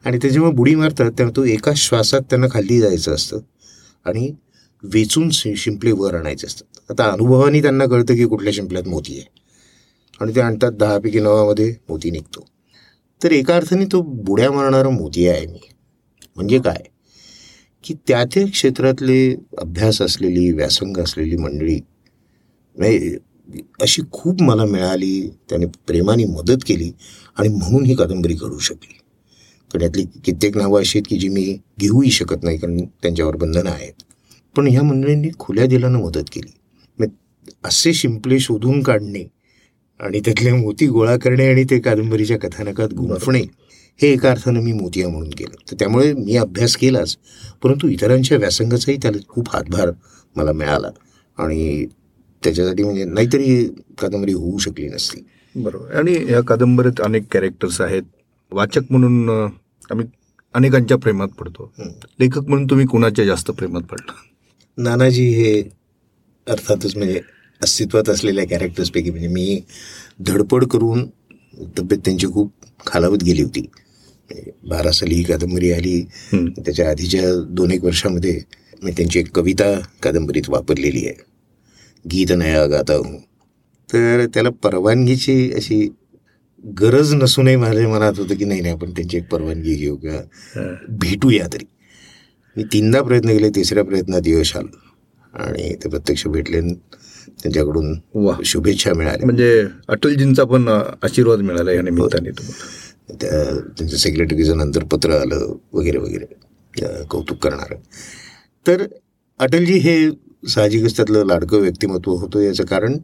[0.04, 3.40] आणि ते जेव्हा बुडी मारतात तेव्हा तो एका श्वासात त्यांना खाली जायचं असतं
[4.06, 4.30] आणि
[4.82, 6.80] वेचून शिंपले वर आणायचे असतात.
[6.90, 9.24] आता अनुभवाने त्यांना कळतं की कुठल्या शिंपल्यात मोती आहे.
[10.20, 12.44] आणि ते आणतात दहापैकी नवामध्ये मोती निघतो.
[13.20, 15.60] तर एका अर्थाने तो बुड्या मारणारा मोदी आहे मी.
[16.36, 16.82] म्हणजे काय?
[17.84, 21.78] की त्या त्या क्षेत्रातले अभ्यास असलेली व्यासंग असलेली मंडळी
[23.80, 26.92] अशी खूप मला मिळाली त्याने प्रेमाने मदत केली
[27.36, 28.92] आणि म्हणून ही कादंबरी घडू शकली.
[29.70, 33.70] कारण यातली कित्येक नावं अशी आहेत की जी मी घेऊही शकत नाही कारण त्यांच्यावर बंधनं
[33.70, 34.02] आहेत.
[34.56, 36.52] पण ह्या मंडळींनी खुल्या दिलानं मदत केली.
[37.64, 39.24] असे शिंपले शोधून काढणे
[40.00, 43.40] आणि त्यातले मोती गोळा करणे आणि ते कादंबरीच्या कथानकात गुंफणे
[44.00, 45.54] हे एका अर्थानं मी मोतिया म्हणून केलं.
[45.70, 47.16] तर त्यामुळे मी अभ्यास केलाच
[47.62, 49.90] परंतु इतरांच्या व्यासंगाचाही त्याला खूप हातभार
[50.36, 50.90] मला मिळाला.
[51.38, 51.86] आणि
[52.42, 53.64] त्याच्यासाठी म्हणजे नाहीतरी
[54.00, 55.24] कादंबरी होऊ शकली नसती.
[55.54, 55.94] बरोबर.
[55.94, 58.02] आणि या कादंबरीत अनेक कॅरेक्टर्स आहेत.
[58.52, 59.30] वाचक म्हणून
[59.90, 60.06] आम्ही
[60.54, 61.72] अनेकांच्या प्रेमात पडतो.
[62.20, 64.12] लेखक म्हणून तुम्ही कुणाच्या जास्त प्रेमात पडला
[64.78, 65.60] नानाजी हे
[66.46, 67.20] अर्थातच म्हणजे
[67.62, 69.60] अस्तित्वात असलेल्या कॅरेक्टर्सपैकी म्हणजे मी
[70.20, 71.06] धडपड करून
[71.78, 72.52] तब्येत त्यांची खूप
[72.86, 73.66] खालावत गेली होती.
[74.68, 76.00] बारा साली ही कादंबरी आली.
[76.34, 78.40] त्याच्या आधीच्या दोन एक वर्षामध्ये
[78.82, 81.14] मी त्यांची एक कविता कादंबरीत वापरलेली आहे.
[82.04, 83.18] गीत नया गाता हूँ.
[83.88, 85.88] तर त्याला परवानगीची अशी
[86.64, 90.20] गरज नसूनही माझ्या मनात होतं की नाही नाही आपण त्यांची एक परवानगी घेऊ किंवा.
[90.88, 91.64] भेटूया तरी.
[92.56, 94.76] मी तीनदा प्रयत्न केले तिसऱ्या प्रयत्नात यश आलं.
[95.34, 96.60] आणि ते प्रत्यक्ष भेटले.
[97.42, 98.36] त्यांच्याकडून वा.
[98.44, 99.24] शुभेच्छा मिळाल्या.
[99.24, 100.68] म्हणजे अटलजींचा पण
[101.02, 102.86] आशीर्वाद मिळाला या निमित्ताने तुम्हाला.
[103.20, 106.24] त्या त्यांच्या सेक्रेटरीचं नंतर पत्र आलं वगैरे वगैरे.
[107.10, 107.76] कौतुक करणारं.
[108.66, 108.86] तर
[109.38, 110.10] अटलजी हे
[110.48, 112.96] साहजिकच त्यातलं लाडकं व्यक्तिमत्व होतं याचं कारण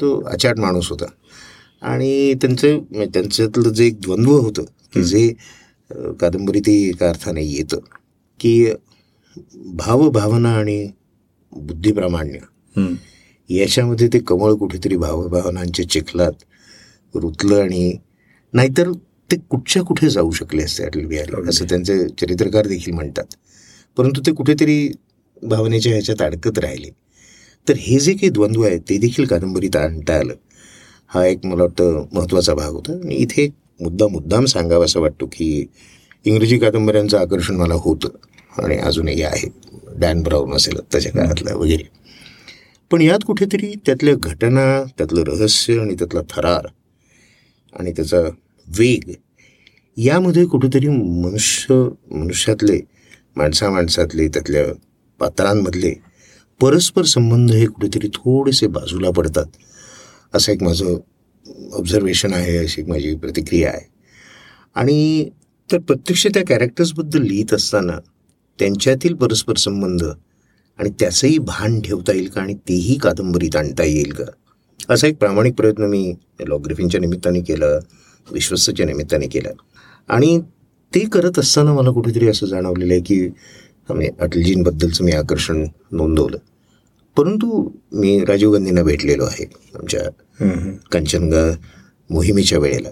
[0.00, 1.04] तो अचाट माणूस होता.
[1.82, 5.34] आणि त्यांचं म्हणजे त्यांच्यातलं जे एक द्वंद्व होतं की जे
[5.90, 7.78] अं, कादंबरीतही एका अर्थाने येतं
[8.40, 8.66] की
[9.56, 10.90] भावभावना आणि
[11.52, 12.38] बुद्धिप्रामाण्य.
[13.48, 16.32] याच्यामध्ये ते कमळ कुठेतरी भावभावनांच्या चिखलात
[17.14, 17.96] रुतलं आणि
[18.52, 18.92] नाहीतर
[19.30, 21.48] ते कुठच्या कुठे जाऊ शकले असते अटल बिहारी.
[21.48, 23.24] असं त्यांचे चरित्रकार देखील म्हणतात.
[23.96, 24.92] परंतु ते कुठेतरी
[25.42, 26.90] भावनेच्या ह्याच्यात अडकत राहिले.
[27.68, 30.34] तर हे जे काही द्वंद्व आहे ते देखील कादंबरीत आणता आलं.
[31.08, 32.92] हा एक मला वाटतं महत्त्वाचा भाग होता.
[32.92, 35.66] आणि इथे एक मुद्दा मुद्दाम सांगावा असं वाटतो की
[36.24, 38.08] इंग्रजी कादंबऱ्यांचं आकर्षण मला होतं.
[38.62, 39.48] आणि अजूनही आहे.
[39.96, 42.05] डॅन ब्राऊन असेल त्याच्या काळातला वगैरे.
[42.90, 46.66] पण यात कुठेतरी त्यातल्या घटना त्यातलं रहस्य आणि त्यातला थरार
[47.80, 48.20] आणि त्याचा
[48.78, 49.12] वेग
[49.96, 51.74] यामध्ये कुठेतरी मनुष्य
[52.10, 52.80] मनुष्यातले
[53.36, 54.64] माणसा माणसातले त्यातल्या
[55.18, 55.94] पात्रांमधले
[56.60, 59.44] परस्पर संबंध हे कुठेतरी थोडेसे बाजूला पडतात.
[60.34, 60.96] असं एक माझं
[61.72, 63.88] ऑब्झर्वेशन आहे अशी एक माझी प्रतिक्रिया आहे.
[64.74, 65.30] आणि
[65.72, 67.98] तर प्रत्यक्ष त्या कॅरेक्टर्सबद्दल लिहित असताना
[68.58, 70.04] त्यांच्यातील परस्पर संबंध
[70.78, 74.24] आणि त्याचंही भान ठेवता येईल का आणि तेही कादंबरीत आणता येईल का?
[74.88, 76.14] असा एक प्रामाणिक प्रयत्न मी
[76.48, 77.66] लॉग्रिफिनच्या निमित्ताने केला
[78.32, 79.48] विश्वस्तच्या निमित्ताने केला.
[80.08, 80.40] आणि
[80.94, 83.28] ते करत असताना मला कुठेतरी असं जाणवलेलं आहे की
[83.88, 86.36] म्हणजे अटलजींबद्दलचं मी आकर्षण नोंदवलं.
[87.16, 90.00] परंतु मी राजीव गांधींना भेटलेलो आहे आमच्या.
[90.92, 91.56] कंचनगा
[92.10, 92.88] मोहिमेच्या वेळेला.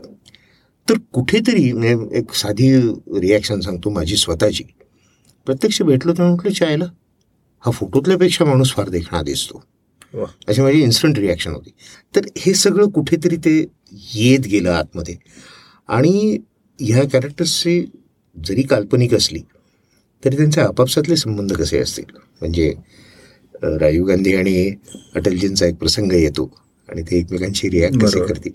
[0.90, 2.76] तर कुठेतरी म्हणजे एक साधी
[3.20, 4.64] रिॲक्शन सांगतो माझी स्वतःची.
[5.46, 6.84] प्रत्यक्ष भेटलो तेव्हा म्हटलं चायला
[7.64, 9.62] हा फोटोतल्यापेक्षा माणूस फार देखणा दिसतो.
[10.48, 11.70] अशी माझी इन्स्टंट रिॲक्शन होती.
[12.14, 13.58] तर हे सगळं कुठेतरी ते
[14.14, 15.16] येत गेलं आतमध्ये.
[15.88, 16.38] आणि
[16.78, 17.84] ह्या कॅरेक्टर्सचे
[18.36, 19.40] जरी काल्पनिक असली
[20.22, 22.04] तरी त्यांचे आपापसातले संबंध कसे असतील?
[22.40, 22.72] म्हणजे
[23.62, 24.70] राजीव गांधी आणि
[25.16, 26.50] अटलजींचा एक प्रसंग येतो
[26.88, 28.20] आणि ते एकमेकांशी रिॲक्ट कसे.
[28.26, 28.52] करतील?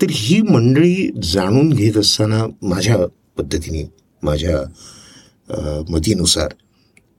[0.00, 2.96] तर ही मंडळी जाणून घेत असताना माझ्या
[3.38, 3.84] पद्धतीने
[4.22, 4.62] माझ्या
[5.90, 6.54] मतीनुसार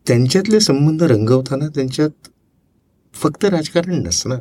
[0.07, 2.09] त्यांच्यातले संबंध रंगवताना त्यांच्यात
[3.13, 4.39] फक्त राजकारण नसणार.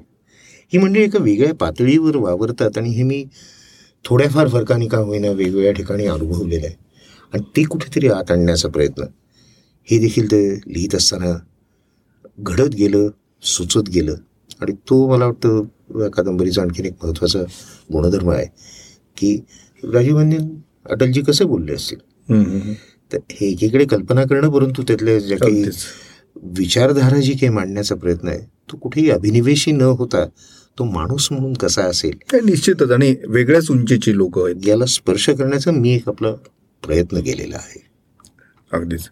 [0.73, 3.25] ही मंडळी एका वेगळ्या पातळीवर वावरतात आणि हे मी
[4.05, 6.75] थोड्याफार फरकाने का होईना वेगवेगळ्या ठिकाणी अनुभवलेलं आहे.
[7.33, 9.03] आणि ते कुठेतरी आत आणण्याचा प्रयत्न.
[9.85, 11.39] हे देखील ते लिहित असताना
[12.39, 13.09] घडत गेलं
[13.43, 14.15] सुचत गेलं.
[14.61, 15.63] आणि तो मला वाटतं
[16.03, 17.39] या कादंबरीचा आणखीन एक महत्त्वाचा
[17.93, 18.47] गुणधर्म आहे
[19.17, 19.41] की
[19.85, 20.37] राजीव गांधी
[20.91, 21.99] अटलजी कसे बोलले असतील?
[23.17, 25.65] हे एकीकडे कल्पना करणं परंतु त्यातल्या ज्या काही.
[26.37, 30.27] विचारधारा जी काही मांडण्याचा प्रयत्न आहे तो कुठेही अभिनिवेशी न होता
[30.79, 32.45] तो माणूस म्हणून कसा असेल?
[32.45, 32.91] निश्चितच.
[32.91, 34.57] आणि वेगळ्याच उंचीची लोक आहेत.
[34.67, 36.33] याला स्पर्श करण्याचा मी एक आपला
[36.83, 37.83] प्रयत्न केलेला आहे.
[38.73, 39.09] अगदीच.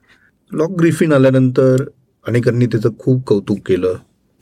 [0.53, 1.84] लॉक ग्रिफिन आल्यानंतर
[2.28, 3.94] अनेकांनी त्याचं खूप कौतुक केलं.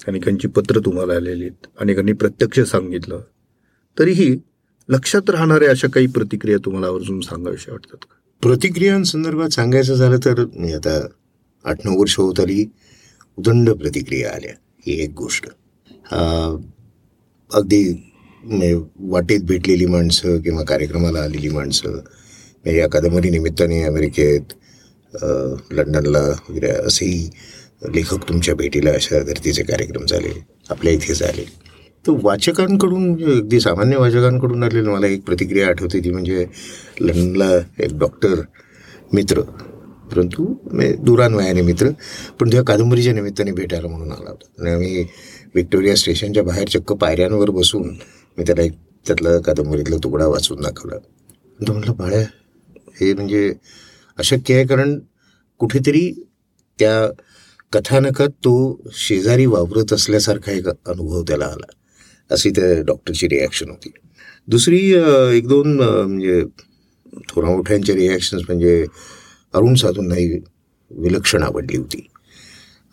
[0.09, 1.67] अनेकांची पत्र तुम्हाला आलेली आहेत.
[1.81, 3.21] अनेकांनी प्रत्यक्ष सांगितलं.
[3.99, 4.37] तरीही
[4.89, 8.15] लक्षात राहणाऱ्या अशा काही प्रतिक्रिया तुम्हाला आवर्जून सांगाव्याशा वाटतात का?
[8.43, 11.01] प्रतिक्रियांसंदर्भात सांगायचं झालं तर मी आता
[11.65, 12.65] आठ नऊ वर्ष होत आली
[13.39, 14.53] उदंड प्रतिक्रिया आल्या.
[14.87, 15.47] ही एक गोष्ट.
[17.51, 17.83] अगदी
[18.45, 18.75] म्हणजे
[19.11, 21.99] वाटेत भेटलेली माणसं किंवा कार्यक्रमाला आलेली माणसं
[22.67, 24.53] या कादंबरी निमित्ताने अमेरिकेत
[25.73, 27.29] लंडनला वगैरे असेही
[27.95, 30.33] लेखक तुमच्या भेटीला अशा धर्तीचे कार्यक्रम झाले
[30.71, 31.45] आपल्या इथे झाले.
[32.09, 36.47] तर वाचकांकडून अगदी सामान्य वाचकांकडून आलेलं मला एक प्रतिक्रिया आठवते ती म्हणजे
[37.01, 37.51] लंडनला
[37.85, 38.41] एक डॉक्टर
[39.13, 39.41] मित्र
[40.11, 40.45] परंतु
[41.05, 41.89] दुरान्वयाने मित्र
[42.41, 44.47] पण त्या कादंबरीच्या निमित्ताने भेटायला म्हणून आला होता.
[44.61, 45.05] आणि आम्ही
[45.55, 47.89] विक्टोरिया स्टेशनच्या बाहेर चक्क पायऱ्यांवर बसून
[48.39, 48.73] मी त्याला एक
[49.07, 50.99] त्यातला कादंबरीतला तुकडा वाचून दाखवला.
[51.59, 52.21] तो म्हटलं बाळ्या
[53.01, 53.53] हे म्हणजे
[54.19, 54.99] अशक्य आहे कारण
[55.61, 56.11] कुठेतरी
[56.79, 57.11] त्या
[57.73, 58.55] कथानकात तो
[58.93, 61.73] शेजारी वावरत असल्यासारखा एक अनुभव त्याला आला.
[62.31, 63.91] अशी त्या डॉक्टरची रिॲक्शन होती.
[64.49, 64.79] दुसरी
[65.37, 66.43] एक दोन म्हणजे
[67.29, 68.85] थोडा मोठ्यांच्या रिॲक्शन्स म्हणजे
[69.55, 70.39] अरुण साधूंनाही
[70.91, 72.07] विलक्षण आवडली होती.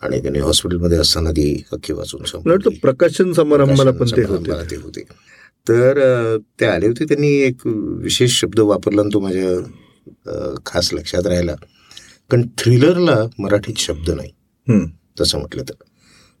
[0.02, 2.24] आणि त्याने हॉस्पिटलमध्ये असताना ती अख्खी वाचून
[2.82, 4.24] प्रकाशन समारंभाला पण ते
[4.76, 5.02] होते.
[5.68, 11.54] तर ते आले होते त्यांनी एक विशेष शब्द वापरला आणि तो माझ्या खास लक्षात राहिला.
[12.30, 14.30] कारण थ्रिलरला मराठीत शब्द नाही.
[15.20, 15.74] तसं म्हटलं तर.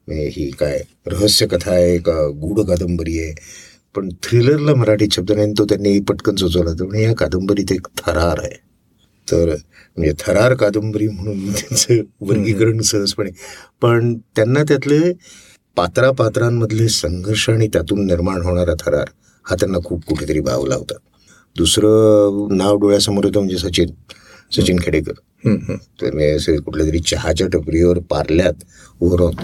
[0.08, 0.78] ही काय
[1.08, 3.34] रहस्य कथा आहे का गूढ कादंबरी आहे.
[3.94, 8.54] पण थ्रिलरला मराठीत शब्द नाही तो त्यांनी पटकन सुचवला तर या कादंबरीत एक थरार आहे.
[9.28, 13.30] तर म्हणजे थरार कादंबरी म्हणून त्यांचं वर्गीकरण सहजपणे.
[13.82, 15.12] पण त्यांना त्यातले
[15.76, 19.10] पात्रापात्रांमधले संघर्ष आणि त्यातून निर्माण होणारा थरार
[19.44, 20.94] हा त्यांना खूप कुठेतरी भावला होता
[21.56, 23.90] दुसरं नाव डोळ्यासमोर होतं म्हणजे सचिन
[24.52, 25.12] सचिन खेडेकर.
[26.02, 28.64] तर मी असे कुठल्या तरी चहाच्या टपरीवर पारल्यात
[29.00, 29.34] उभं राहून.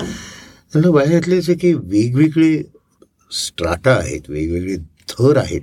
[0.73, 2.63] त्यांना बाहेरलेच आहे की वेगवेगळे
[3.33, 4.77] स्ट्राटा आहेत वेगवेगळे
[5.09, 5.61] थर आहेत.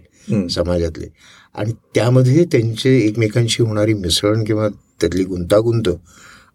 [0.49, 1.07] समाजातले
[1.55, 4.67] आणि त्यामध्ये त्यांचे एकमेकांशी होणारी मिसळण किंवा
[5.01, 5.89] त्यातली गुंतागुंत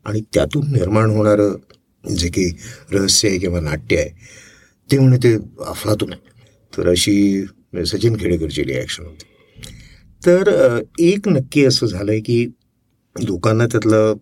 [0.04, 1.54] आणि त्यातून निर्माण होणारं
[2.04, 2.50] जे काही
[2.92, 4.10] रहस्य आहे किंवा नाट्य आहे
[4.88, 5.34] ते म्हणे ते
[5.66, 6.32] अफलातून आहे
[6.72, 7.44] तर अशी
[7.86, 9.32] सचिन खेडेकरची रिॲक्शन होती
[10.22, 12.44] तर एक नक्की असं झालंय की
[13.16, 14.14] लोकांना त्यातलं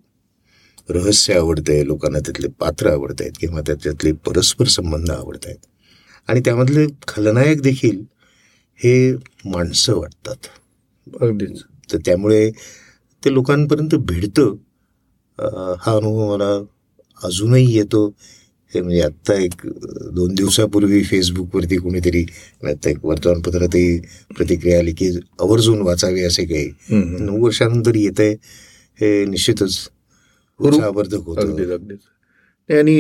[0.89, 5.67] रहस्य आवडतंय लोकांना त्यातले पात्र आवडत आहेत किंवा त्याच्यातले परस्पर संबंध आवडत आहेत.
[6.29, 8.01] आणि त्यामधले खलनायक देखील
[8.85, 9.13] हे
[9.45, 10.47] माणसं वाटतात.
[11.21, 11.63] अगदीच.
[11.93, 12.51] तर त्यामुळे
[13.25, 14.55] ते लोकांपर्यंत भिडतं.
[15.81, 16.55] हा अनुभव मला
[17.25, 18.07] अजूनही येतो.
[18.75, 19.67] हे म्हणजे आत्ता एक
[20.13, 22.25] दोन दिवसापूर्वी फेसबुकवरती कोणीतरी
[22.67, 23.99] आत्ता एक वर्तमानपत्रातही
[24.37, 25.09] प्रतिक्रिया आली की
[25.41, 26.71] आवर्जून वाचावे असे काही.
[27.21, 28.33] नऊ वर्षानंतर येत आहे
[29.01, 29.79] हे निश्चितच
[30.69, 31.73] उत्साहवर्धक अगदीच होतं.
[31.75, 31.99] अगदीच
[32.69, 32.95] नाही, आणि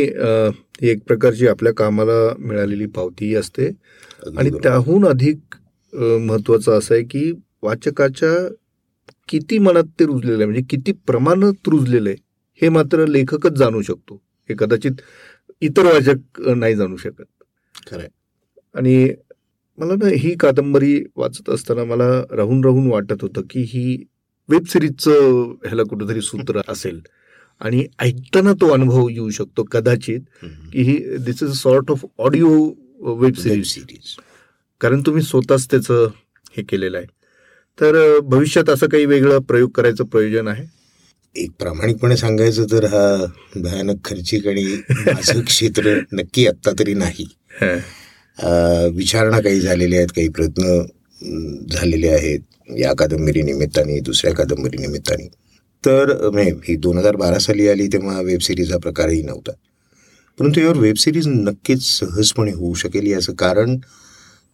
[0.83, 3.67] ही एक प्रकारची आपल्या कामाला मिळालेली पावती असते.
[4.39, 4.51] आणि.
[4.63, 5.55] त्याहून अधिक
[6.21, 7.33] महत्वाचं असं आहे की
[7.63, 8.33] वाचकाच्या
[9.29, 12.19] किती मनात ते रुजलेलं आहे म्हणजे किती प्रमाणात रुजलेलं आहे
[12.63, 14.15] हे मात्र लेखकच जाणू शकतो.
[14.49, 15.01] हे कदाचित
[15.61, 17.25] इतर वाचक नाही जाणू शकत.
[17.91, 18.09] खरंय.
[18.75, 19.13] आणि
[19.79, 24.05] मला ना ही कादंबरी वाचत असताना मला राहून राहून वाटत होतं की ही
[24.49, 27.01] वेब सिरीजचं ह्याला कुठंतरी सूत्र असेल.
[27.61, 30.21] आणि ऐकताना तो अनुभव येऊ शकतो कदाचित.
[30.73, 32.49] की ही this is a sort of audio
[33.15, 34.17] web series series
[34.81, 36.07] कारण तुम्ही स्वतःच त्याचं
[36.57, 37.07] हे केलेलं आहे.
[37.79, 40.65] तर अ, भविष्यात असं काही वेगळं प्रयोग करायचं प्रयोजन आहे?
[41.37, 43.25] एक प्रामाणिकपणे सांगायचं तर हा
[43.57, 47.25] भयानक खर्चिक आणि माझं क्षेत्र नक्की आत्ता तरी नाही.
[48.97, 50.83] विचारणा काही झालेल्या आहेत काही प्रयत्न
[51.71, 52.41] झालेले आहेत.
[52.79, 55.29] या कादंबरी निमित्ताने दुसऱ्या कादंबरी निमित्ताने.
[55.85, 59.53] तर म्हणजे ही दोन हजार बारा साली आली तेव्हा वेब सिरीज हा प्रकारही नव्हता.
[60.39, 63.77] परंतु यावर वेब सिरीज नक्कीच सहजपणे होऊ शकेल याचं कारण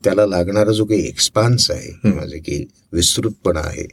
[0.04, 3.86] त्याला लागणारा जो काही एक्सपान्स आहे किंवा जे काही विस्तृतपणा आहे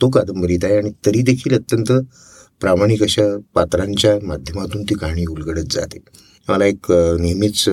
[0.00, 1.92] तो कादंबरीत आहे आणि तरी देखील अत्यंत
[2.60, 3.22] प्रामाणिक अशा
[3.54, 5.98] पात्रांच्या माध्यमातून ती कहाणी उलगडत जाते.
[6.48, 7.64] मला एक नेहमीच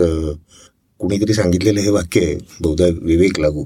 [1.00, 3.64] कुणीतरी सांगितलेलं हे वाक्य आहे बहुधा विवेक लागू.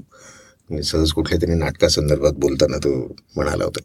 [0.70, 2.90] म्हणजे सहज कुठल्या तरी नाटकासंदर्भात बोलताना तो
[3.36, 3.80] म्हणाला होता.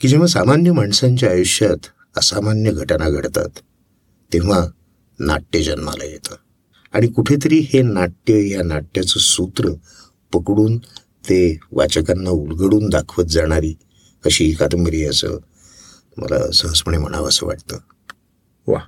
[0.00, 1.76] की जेव्हा सामान्य माणसांच्या आयुष्यात
[2.16, 3.48] असामान्य घटना घडतात
[4.32, 4.68] तेव्हा
[5.20, 6.34] नाट्य जन्माला येतं.
[6.92, 9.68] आणि कुठेतरी हे नाट्य या नाट्याचं सूत्र
[10.32, 10.78] पकडून
[11.28, 13.74] ते वाचकांना उलगडून दाखवत जाणारी
[14.24, 15.38] अशी ही कादंबरी असं
[16.16, 17.78] मला सहजपणे म्हणावं असं वाटतं.
[18.66, 18.80] वा.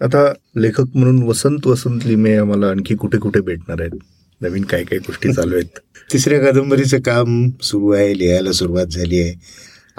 [0.00, 3.98] आता लेखक म्हणून वसंत वसंत लिमे आम्हाला आणखी कुठे कुठे भेटणार आहेत?
[4.40, 5.78] नवीन काय काय गोष्टी चालू आहेत?
[6.12, 9.34] तिसऱ्या कादंबरीचं काम सुरू आहे लिहायला सुरुवात झाली आहे.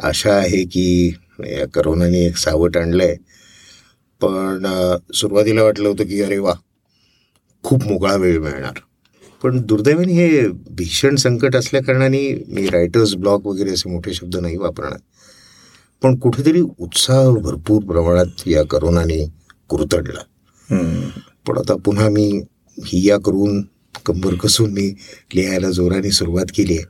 [0.03, 3.15] आशा आहे की या करोनाने एक सावट आणलंय.
[4.21, 6.53] पण अं, सुरुवातीला वाटलं होतं की अरे वा
[7.63, 8.73] खूप मोकळा वेळ मिळणार.
[9.43, 14.57] पण दुर्दैवाने हे भीषण संकट असल्या कारणाने मी रायटर्स ब्लॉक वगैरे असे मोठे शब्द नाही
[14.57, 14.99] वापरणार.
[16.01, 19.33] पण कुठेतरी उत्साह भरपूर प्रमाणात या करोनाने
[19.69, 20.19] कुरतडला.
[20.75, 21.01] हम्म.
[21.47, 22.41] पण आता पुन्हा मी
[22.83, 23.61] हिया करून
[24.05, 24.95] कंबर कसून मी
[25.35, 26.85] लिहायला जोराने सुरुवात केली आहे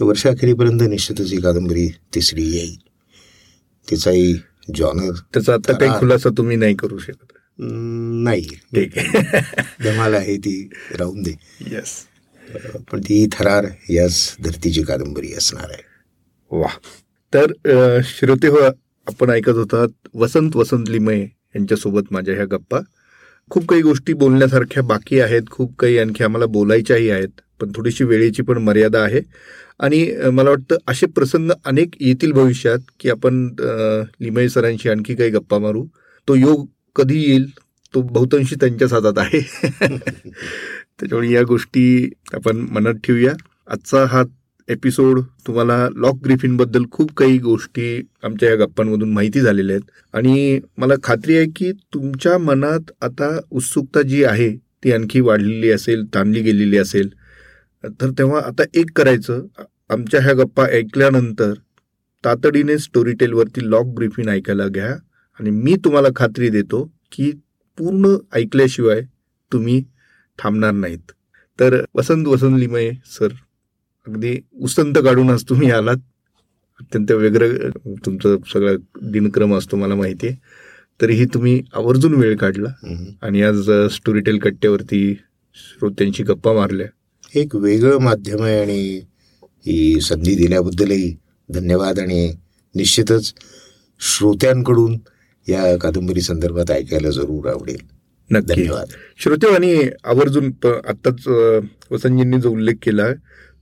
[0.00, 2.76] तर वर्षाखेरीपर्यंत निश्चितच ही कादंबरी तिसरी येईल.
[3.90, 4.34] तिचाही
[4.74, 7.32] जॉनर त्याचा आता काही खुलासा तुम्ही नाही करू शकत.
[8.24, 8.46] नाही.
[8.74, 9.40] ठीक आहे.
[9.84, 11.34] धमाल आहे ती राहून दे.
[11.70, 11.96] येस
[12.92, 15.82] पण ती थरार याच धर्तीची कादंबरी असणार आहे.
[16.50, 16.68] वा
[17.34, 17.52] तर
[18.04, 18.56] श्रोते हो
[19.06, 22.78] आपण ऐकत होतात वसंत वसंत लिमये यांच्यासोबत माझ्या ह्या गप्पा.
[23.50, 25.42] खूप काही गोष्टी बोलण्यासारख्या बाकी आहेत.
[25.50, 27.40] खूप काही आणखी आम्हाला बोलायच्याही आहेत.
[27.60, 29.20] पण थोडीशी वेळेची पण मर्यादा आहे.
[29.80, 33.48] आणि मला वाटतं असे प्रसंग अनेक येतील भविष्यात की आपण
[34.20, 35.86] लिमये सरांशी आणखी काही गप्पा मारू.
[36.28, 37.50] तो योग कधी येईल?
[37.94, 39.40] तो बहुतांशी त्यांच्याच हातात आहे.
[41.00, 43.32] त्याच्यामुळे या गोष्टी आपण मनात ठेवूया.
[43.68, 44.22] आजचा हा
[44.68, 49.90] एपिसोड तुम्हाला लॉक ग्रिफिनबद्दल खूप काही गोष्टी आमच्या या गप्पांमधून माहिती झालेल्या आहेत.
[50.14, 56.04] आणि मला खात्री आहे की तुमच्या मनात आता उत्सुकता जी आहे ती आणखी वाढलेली असेल
[56.14, 57.08] ताणली गेलेली असेल.
[57.84, 59.46] तर तेव्हा आता एक करायचं
[59.90, 61.52] आमच्या ह्या गप्पा ऐकल्यानंतर
[62.24, 64.90] तातडीने स्टोरी टेलवरती लॉग ब्रीफिंग ऐकायला घ्या
[65.40, 67.30] आणि मी तुम्हाला खात्री देतो की
[67.78, 69.00] पूर्ण ऐकल्याशिवाय
[69.52, 69.82] तुम्ही
[70.38, 71.12] थांबणार नाहीत.
[71.60, 73.28] तर वसंत वसंत लिमये सर
[74.06, 75.96] अगदी उसंत काढूनच तुम्ही आलात.
[76.80, 77.70] अत्यंत वेगळं
[78.06, 80.36] तुमचं सगळं दिनक्रम असतो मला माहिती आहे.
[81.02, 82.68] तरीही तुम्ही आवर्जून वेळ काढला.
[83.22, 85.14] आणि आज स्टोरी टेल कट्ट्यावरती
[85.54, 86.86] श्रोत्यांशी गप्पा मारल्या.
[87.34, 89.00] एक वेगळं माध्यम आहे आणि
[89.66, 91.16] ही संधी दिल्याबद्दलही
[91.50, 92.32] धन्यवाद आणि
[92.74, 93.34] निश्चितच
[94.00, 94.98] श्रोत्यांकडून
[95.48, 98.00] या कादंबरी संदर्भात ऐकायला जरूर आवडेल.
[98.40, 98.86] धन्यवाद.
[99.18, 100.52] श्रोते आणि आवर्जून
[100.88, 101.58] आत्ताच अ,
[101.90, 103.12] वसंतजींनी जो उल्लेख केला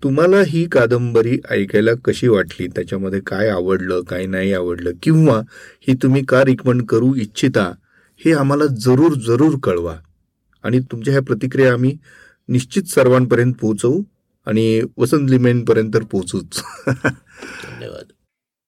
[0.03, 2.67] तुम्हाला ही कादंबरी ऐकायला कशी वाटली?
[2.67, 4.91] त्याच्यामध्ये काय आवडलं काय नाही आवडलं?
[5.03, 5.43] किंवा
[5.89, 7.73] ही तुम्ही का रिकमेंड करू इच्छिता
[8.25, 9.97] हे आम्हाला जरूर जरूर कळवा.
[10.63, 11.97] आणि तुमच्या ह्या प्रतिक्रिया आम्ही
[12.49, 14.03] निश्चित सर्वांपर्यंत पोहोचवू
[14.47, 16.63] आणि वसंत लिमेनपर्यंत तर पोहोचूच.
[16.87, 18.13] धन्यवाद.